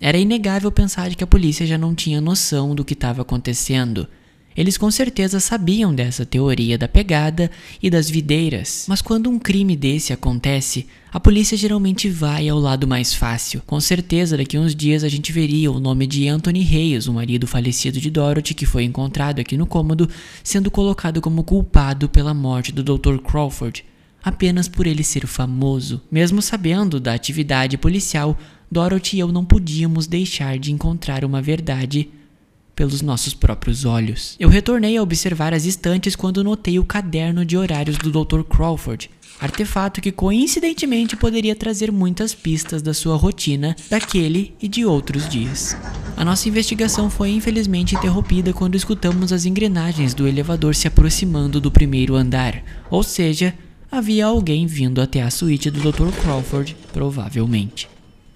Era 0.01 0.19
inegável 0.19 0.71
pensar 0.71 1.13
que 1.15 1.25
a 1.25 1.27
polícia 1.27 1.67
já 1.67 1.77
não 1.77 1.93
tinha 1.93 2.21
noção 2.21 2.73
do 2.73 2.85
que 2.85 2.95
estava 2.95 3.23
acontecendo 3.23 4.09
eles 4.57 4.79
com 4.79 4.91
certeza 4.91 5.41
sabiam 5.41 5.95
dessa 5.95 6.25
teoria 6.25 6.79
da 6.79 6.87
pegada 6.87 7.51
e 7.83 7.91
das 7.91 8.09
videiras, 8.09 8.87
mas 8.89 9.03
quando 9.03 9.29
um 9.29 9.39
crime 9.39 9.77
desse 9.77 10.13
acontece, 10.13 10.87
a 11.13 11.21
polícia 11.21 11.57
geralmente 11.57 12.09
vai 12.09 12.49
ao 12.49 12.59
lado 12.59 12.87
mais 12.87 13.15
fácil. 13.15 13.63
Com 13.67 13.81
certeza, 13.81 14.37
daqui 14.37 14.59
uns 14.59 14.75
dias 14.75 15.05
a 15.05 15.09
gente 15.09 15.31
veria 15.33 15.71
o 15.71 15.79
nome 15.79 16.07
de 16.07 16.29
Anthony 16.29 16.63
Reyes, 16.63 17.07
o 17.07 17.13
marido 17.13 17.47
falecido 17.47 18.01
de 18.01 18.11
Dorothy, 18.11 18.55
que 18.55 18.67
foi 18.67 18.85
encontrado 18.85 19.41
aqui 19.41 19.57
no 19.57 19.67
cômodo, 19.67 20.09
sendo 20.43 20.71
colocado 20.71 21.21
como 21.21 21.45
culpado 21.45 22.09
pela 22.09 22.35
morte 22.35 22.73
do 22.73 22.83
Dr. 22.83 23.19
Crawford, 23.19 23.85
apenas 24.23 24.69
por 24.69 24.87
ele 24.87 25.05
ser 25.05 25.27
famoso. 25.27 26.01
Mesmo 26.11 26.43
sabendo 26.43 26.99
da 26.99 27.15
atividade 27.15 27.79
policial, 27.79 28.37
Dorothy 28.71 29.17
e 29.17 29.21
eu 29.21 29.31
não 29.31 29.45
podíamos 29.45 30.07
deixar 30.07 30.59
de 30.59 30.73
encontrar 30.73 31.25
uma 31.25 31.41
verdade 31.41 32.09
pelos 32.75 33.03
nossos 33.03 33.35
próprios 33.35 33.85
olhos. 33.85 34.37
Eu 34.39 34.49
retornei 34.49 34.97
a 34.97 35.03
observar 35.03 35.55
as 35.55 35.65
estantes 35.65 36.17
quando 36.17 36.45
notei 36.45 36.79
o 36.79 36.85
caderno 36.85 37.45
de 37.45 37.57
horários 37.57 37.97
do 37.99 38.11
Dr. 38.11 38.43
Crawford, 38.43 39.11
artefato 39.41 40.01
que 40.01 40.13
coincidentemente 40.13 41.17
poderia 41.17 41.55
trazer 41.55 41.91
muitas 41.91 42.35
pistas 42.35 42.83
da 42.83 42.95
sua 42.95 43.17
rotina 43.17 43.77
daquele 43.91 44.55
e 44.61 44.69
de 44.69 44.85
outros 44.85 45.29
dias. 45.29 45.77
A 46.17 46.25
nossa 46.25 46.49
investigação 46.49 47.11
foi 47.11 47.31
infelizmente 47.31 47.95
interrompida 47.95 48.53
quando 48.53 48.77
escutamos 48.77 49.33
as 49.33 49.45
engrenagens 49.45 50.15
do 50.15 50.27
elevador 50.27 50.75
se 50.75 50.87
aproximando 50.87 51.61
do 51.61 51.71
primeiro 51.71 52.15
andar, 52.15 52.63
ou 52.91 53.03
seja, 53.03 53.55
havia 53.91 54.27
alguém 54.27 54.67
vindo 54.67 55.01
até 55.01 55.23
a 55.23 55.31
suíte 55.31 55.71
do 55.71 55.81
Dr. 55.81 56.11
Crawford, 56.23 56.77
provavelmente. 56.93 57.89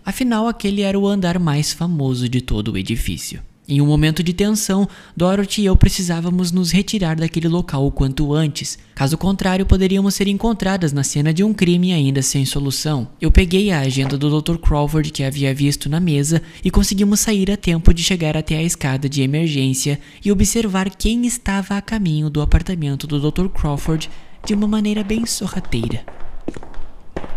Afinal, 0.04 0.48
aquele 0.48 0.82
era 0.82 0.98
o 0.98 1.06
andar 1.06 1.38
mais 1.38 1.72
famoso 1.72 2.28
de 2.28 2.40
todo 2.40 2.72
o 2.72 2.78
edifício. 2.78 3.42
Em 3.70 3.82
um 3.82 3.86
momento 3.86 4.22
de 4.22 4.32
tensão, 4.32 4.88
Dorothy 5.14 5.60
e 5.60 5.66
eu 5.66 5.76
precisávamos 5.76 6.50
nos 6.50 6.70
retirar 6.70 7.16
daquele 7.16 7.48
local 7.48 7.86
o 7.86 7.90
quanto 7.90 8.32
antes. 8.32 8.78
Caso 8.94 9.18
contrário, 9.18 9.66
poderíamos 9.66 10.14
ser 10.14 10.26
encontradas 10.26 10.90
na 10.90 11.04
cena 11.04 11.34
de 11.34 11.44
um 11.44 11.52
crime 11.52 11.92
ainda 11.92 12.22
sem 12.22 12.46
solução. 12.46 13.08
Eu 13.20 13.30
peguei 13.30 13.70
a 13.70 13.80
agenda 13.80 14.16
do 14.16 14.40
Dr. 14.40 14.56
Crawford 14.56 15.10
que 15.10 15.22
havia 15.22 15.52
visto 15.52 15.86
na 15.86 16.00
mesa 16.00 16.40
e 16.64 16.70
conseguimos 16.70 17.20
sair 17.20 17.50
a 17.50 17.58
tempo 17.58 17.92
de 17.92 18.02
chegar 18.02 18.38
até 18.38 18.56
a 18.56 18.62
escada 18.62 19.06
de 19.06 19.20
emergência 19.20 20.00
e 20.24 20.32
observar 20.32 20.88
quem 20.88 21.26
estava 21.26 21.76
a 21.76 21.82
caminho 21.82 22.30
do 22.30 22.40
apartamento 22.40 23.06
do 23.06 23.20
Dr. 23.20 23.48
Crawford 23.48 24.08
de 24.46 24.54
uma 24.54 24.66
maneira 24.66 25.04
bem 25.04 25.26
sorrateira. 25.26 26.06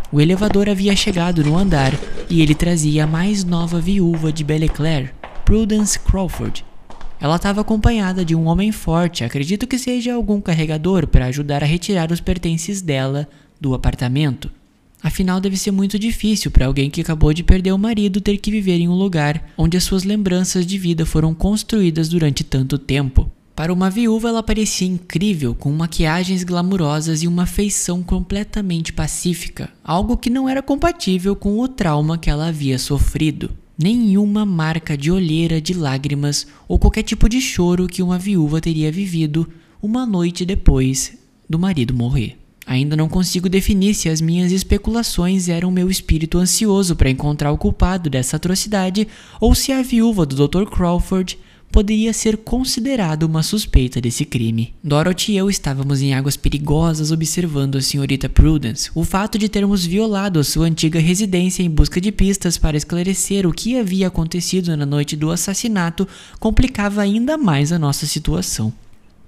O 0.10 0.22
elevador 0.22 0.70
havia 0.70 0.96
chegado 0.96 1.44
no 1.44 1.58
andar 1.58 1.92
e 2.30 2.42
ele 2.42 2.56
trazia 2.56 3.04
a 3.04 3.08
mais 3.08 3.44
nova 3.44 3.82
viúva 3.82 4.32
de 4.32 4.46
Belleclaire, 4.46 5.12
Prudence 5.52 6.00
Crawford. 6.00 6.64
Ela 7.20 7.36
estava 7.36 7.60
acompanhada 7.60 8.24
de 8.24 8.34
um 8.34 8.46
homem 8.46 8.72
forte, 8.72 9.26
acredito 9.26 9.68
que 9.68 9.78
seja 9.78 10.14
algum 10.14 10.40
carregador 10.40 11.06
para 11.06 11.26
ajudar 11.26 11.62
a 11.62 11.66
retirar 11.66 12.10
os 12.10 12.22
pertences 12.22 12.82
dela 12.82 13.28
do 13.60 13.74
apartamento. 13.74 14.50
Afinal, 15.04 15.42
deve 15.42 15.58
ser 15.58 15.72
muito 15.72 16.00
difícil 16.00 16.52
para 16.52 16.68
alguém 16.68 16.90
que 16.90 17.02
acabou 17.02 17.34
de 17.34 17.44
perder 17.44 17.74
o 17.74 17.78
marido 17.78 18.22
ter 18.22 18.38
que 18.38 18.50
viver 18.50 18.80
em 18.80 18.88
um 18.88 18.94
lugar 18.94 19.52
onde 19.58 19.76
as 19.76 19.84
suas 19.84 20.06
lembranças 20.06 20.66
de 20.66 20.78
vida 20.78 21.06
foram 21.06 21.34
construídas 21.34 22.08
durante 22.08 22.46
tanto 22.46 22.78
tempo. 22.78 23.30
Para 23.54 23.74
uma 23.74 23.90
viúva, 23.90 24.30
ela 24.30 24.42
parecia 24.42 24.88
incrível, 24.88 25.54
com 25.54 25.70
maquiagens 25.70 26.46
glamurosas 26.46 27.24
e 27.24 27.28
uma 27.28 27.46
feição 27.46 28.02
completamente 28.02 28.94
pacífica, 28.94 29.70
algo 29.84 30.16
que 30.16 30.30
não 30.30 30.48
era 30.48 30.62
compatível 30.62 31.36
com 31.36 31.60
o 31.60 31.68
trauma 31.68 32.18
que 32.18 32.30
ela 32.30 32.48
havia 32.48 32.80
sofrido 32.80 33.52
nenhuma 33.82 34.46
marca 34.46 34.98
de 34.98 35.12
olheira 35.12 35.60
de 35.60 35.74
lágrimas 35.74 36.48
ou 36.68 36.78
qualquer 36.80 37.04
tipo 37.04 37.28
de 37.28 37.42
choro 37.42 37.88
que 37.88 38.04
uma 38.04 38.18
viúva 38.18 38.62
teria 38.62 38.92
vivido 38.92 39.48
uma 39.82 40.06
noite 40.06 40.46
depois 40.46 41.18
do 41.50 41.58
marido 41.58 41.94
morrer. 41.94 42.38
Ainda 42.66 42.96
não 42.96 43.10
consigo 43.10 43.50
definir 43.50 43.94
se 43.96 44.08
as 44.08 44.22
minhas 44.22 44.52
especulações 44.52 45.50
eram 45.50 45.72
meu 45.72 45.90
espírito 45.90 46.38
ansioso 46.38 46.96
para 46.96 47.10
encontrar 47.10 47.52
o 47.52 47.58
culpado 47.58 48.10
dessa 48.10 48.38
atrocidade 48.38 49.08
ou 49.40 49.56
se 49.56 49.72
a 49.72 49.82
viúva 49.82 50.26
do 50.26 50.48
Dr. 50.48 50.66
Crawford 50.66 51.38
poderia 51.72 52.12
ser 52.14 52.38
considerado 52.38 53.24
uma 53.24 53.42
suspeita 53.42 54.02
desse 54.02 54.26
crime. 54.26 54.74
Dorothy 54.84 55.34
e 55.34 55.38
eu 55.38 55.50
estávamos 55.50 56.02
em 56.02 56.14
águas 56.14 56.36
perigosas 56.36 57.12
observando 57.12 57.78
a 57.78 57.82
senhorita 57.82 58.28
Prudence. 58.28 58.90
O 58.94 59.04
fato 59.04 59.38
de 59.38 59.48
termos 59.48 59.86
violado 59.86 60.40
a 60.40 60.44
sua 60.44 60.66
antiga 60.66 61.00
residência 61.00 61.64
em 61.64 61.70
busca 61.70 62.02
de 62.02 62.12
pistas 62.12 62.58
para 62.58 62.78
esclarecer 62.78 63.48
o 63.48 63.54
que 63.54 63.78
havia 63.78 64.08
acontecido 64.08 64.76
na 64.76 64.86
noite 64.86 65.16
do 65.16 65.32
assassinato 65.32 66.08
complicava 66.40 67.02
ainda 67.02 67.38
mais 67.38 67.72
a 67.72 67.80
nossa 67.80 68.06
situação. 68.06 68.74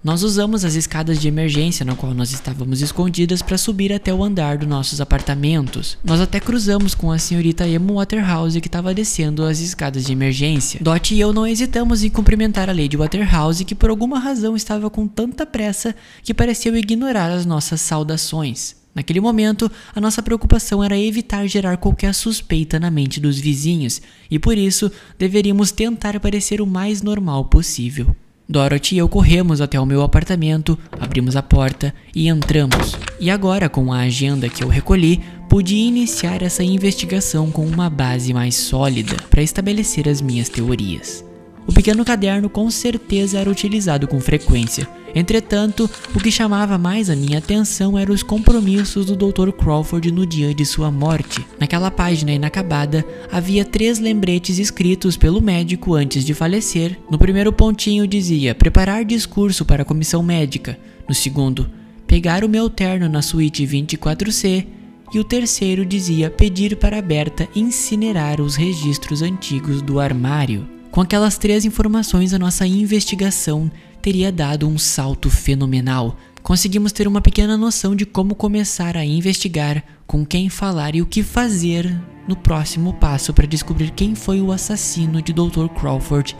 Nós 0.03 0.21
usamos 0.21 0.65
as 0.65 0.75
escadas 0.75 1.17
de 1.17 1.29
emergência 1.29 1.85
na 1.85 1.95
qual 1.95 2.13
nós 2.13 2.33
estávamos 2.33 2.81
escondidas 2.81 3.41
para 3.41 3.57
subir 3.57 3.93
até 3.93 4.13
o 4.13 4.21
andar 4.21 4.57
dos 4.57 4.67
nossos 4.67 4.99
apartamentos. 4.99 5.97
Nós 6.03 6.19
até 6.19 6.41
cruzamos 6.41 6.93
com 6.93 7.09
a 7.09 7.17
senhorita 7.17 7.65
Emma 7.65 7.93
Waterhouse 7.93 8.59
que 8.59 8.67
estava 8.67 8.93
descendo 8.93 9.45
as 9.45 9.61
escadas 9.61 10.03
de 10.03 10.11
emergência. 10.11 10.81
Dot 10.83 11.15
e 11.15 11.21
eu 11.21 11.31
não 11.31 11.47
hesitamos 11.47 12.03
em 12.03 12.09
cumprimentar 12.09 12.69
a 12.69 12.73
Lady 12.73 12.97
Waterhouse 12.97 13.63
que 13.63 13.73
por 13.73 13.89
alguma 13.89 14.19
razão 14.19 14.57
estava 14.57 14.89
com 14.89 15.07
tanta 15.07 15.45
pressa 15.45 15.95
que 16.21 16.33
pareceu 16.33 16.75
ignorar 16.75 17.31
as 17.31 17.45
nossas 17.45 17.79
saudações. 17.79 18.75
Naquele 18.93 19.21
momento, 19.21 19.71
a 19.95 20.01
nossa 20.01 20.21
preocupação 20.21 20.83
era 20.83 20.99
evitar 20.99 21.47
gerar 21.47 21.77
qualquer 21.77 22.13
suspeita 22.13 22.77
na 22.77 22.91
mente 22.91 23.21
dos 23.21 23.39
vizinhos, 23.39 24.01
e 24.29 24.37
por 24.37 24.57
isso 24.57 24.91
deveríamos 25.17 25.71
tentar 25.71 26.19
parecer 26.19 26.59
o 26.59 26.67
mais 26.67 27.01
normal 27.01 27.45
possível. 27.45 28.13
Dorothy 28.53 28.93
e 28.93 28.97
eu 28.99 29.09
corremos 29.09 29.61
até 29.61 29.79
o 29.79 29.85
meu 29.85 30.03
apartamento, 30.03 30.77
abrimos 30.99 31.35
a 31.35 31.41
porta 31.41 31.91
e 32.13 32.27
entramos. 32.27 32.95
E 33.19 33.31
agora, 33.31 33.67
com 33.67 33.91
a 33.91 34.01
agenda 34.01 34.47
que 34.47 34.63
eu 34.63 34.67
recolhi, 34.67 35.21
pude 35.49 35.75
iniciar 35.75 36.43
essa 36.43 36.63
investigação 36.63 37.49
com 37.49 37.65
uma 37.65 37.89
base 37.89 38.31
mais 38.31 38.53
sólida 38.53 39.15
para 39.27 39.41
estabelecer 39.41 40.07
as 40.07 40.21
minhas 40.21 40.49
teorias. 40.49 41.25
O 41.67 41.73
pequeno 41.73 42.04
caderno 42.04 42.49
com 42.49 42.69
certeza 42.69 43.39
era 43.39 43.49
utilizado 43.49 44.08
com 44.08 44.19
frequência. 44.19 44.88
Entretanto, 45.15 45.89
o 46.15 46.19
que 46.19 46.32
chamava 46.32 46.78
mais 46.78 47.10
a 47.10 47.15
minha 47.15 47.38
atenção 47.38 47.97
eram 47.97 48.13
os 48.13 48.23
compromissos 48.23 49.06
do 49.06 49.15
Dr. 49.15 49.52
Crawford 49.52 50.12
no 50.12 50.26
dia 50.26 50.54
de 50.54 50.65
sua 50.65 50.91
morte. 50.91 51.45
Naquela 51.60 51.91
página 51.91 52.32
inacabada, 52.32 53.06
havia 53.32 53.63
três 53.63 53.99
lembretes 53.99 54.58
escritos 54.58 55.15
pelo 55.15 55.39
médico 55.39 55.93
antes 55.93 56.26
de 56.26 56.34
falecer. 56.34 56.97
No 57.12 57.19
primeiro 57.19 57.54
pontinho 57.54 58.08
dizia: 58.08 58.56
preparar 58.56 59.06
discurso 59.06 59.63
para 59.63 59.84
a 59.84 59.86
comissão 59.86 60.23
médica. 60.23 60.80
No 61.08 61.13
segundo, 61.13 61.69
pegar 62.08 62.43
o 62.43 62.49
meu 62.49 62.69
terno 62.69 63.08
na 63.08 63.21
suíte 63.21 63.65
24C. 63.65 64.65
E 65.13 65.19
o 65.19 65.23
terceiro 65.23 65.86
dizia 65.86 66.32
pedir 66.32 66.76
para 66.76 66.97
a 66.97 67.02
Berta 67.02 67.47
incinerar 67.56 68.41
os 68.41 68.56
registros 68.56 69.21
antigos 69.21 69.80
do 69.80 69.99
armário. 69.99 70.67
Com 70.93 71.01
aquelas 71.01 71.39
três 71.39 71.65
informações, 71.65 72.36
a 72.36 72.38
nossa 72.38 72.67
investigação 72.67 73.71
teria 73.99 74.32
dado 74.32 74.67
um 74.67 74.77
salto 74.77 75.27
fenomenal. 75.27 76.15
Conseguimos 76.43 76.91
ter 76.91 77.08
uma 77.08 77.19
pequena 77.19 77.58
noção 77.58 77.95
de 77.95 78.06
como 78.06 78.36
começar 78.36 78.95
a 78.95 79.03
investigar, 79.03 79.84
com 80.06 80.23
quem 80.23 80.49
falar 80.49 80.93
e 80.93 81.01
o 81.01 81.08
que 81.08 81.23
fazer 81.23 81.99
no 82.27 82.36
próximo 82.36 82.93
passo 82.93 83.34
para 83.34 83.47
descobrir 83.47 83.89
quem 83.89 84.13
foi 84.13 84.39
o 84.39 84.51
assassino 84.51 85.19
de 85.19 85.34
Dr. 85.34 85.67
Crawford 85.75 86.38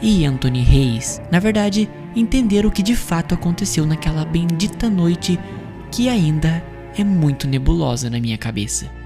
e 0.00 0.24
Anthony 0.24 0.62
Hayes. 0.62 1.20
Na 1.30 1.38
verdade, 1.38 1.86
entender 2.16 2.64
o 2.64 2.70
que 2.70 2.82
de 2.82 2.96
fato 2.96 3.34
aconteceu 3.34 3.84
naquela 3.84 4.24
bendita 4.24 4.88
noite 4.88 5.38
que 5.92 6.08
ainda 6.08 6.64
é 6.96 7.04
muito 7.04 7.46
nebulosa 7.46 8.08
na 8.08 8.18
minha 8.18 8.38
cabeça. 8.38 8.99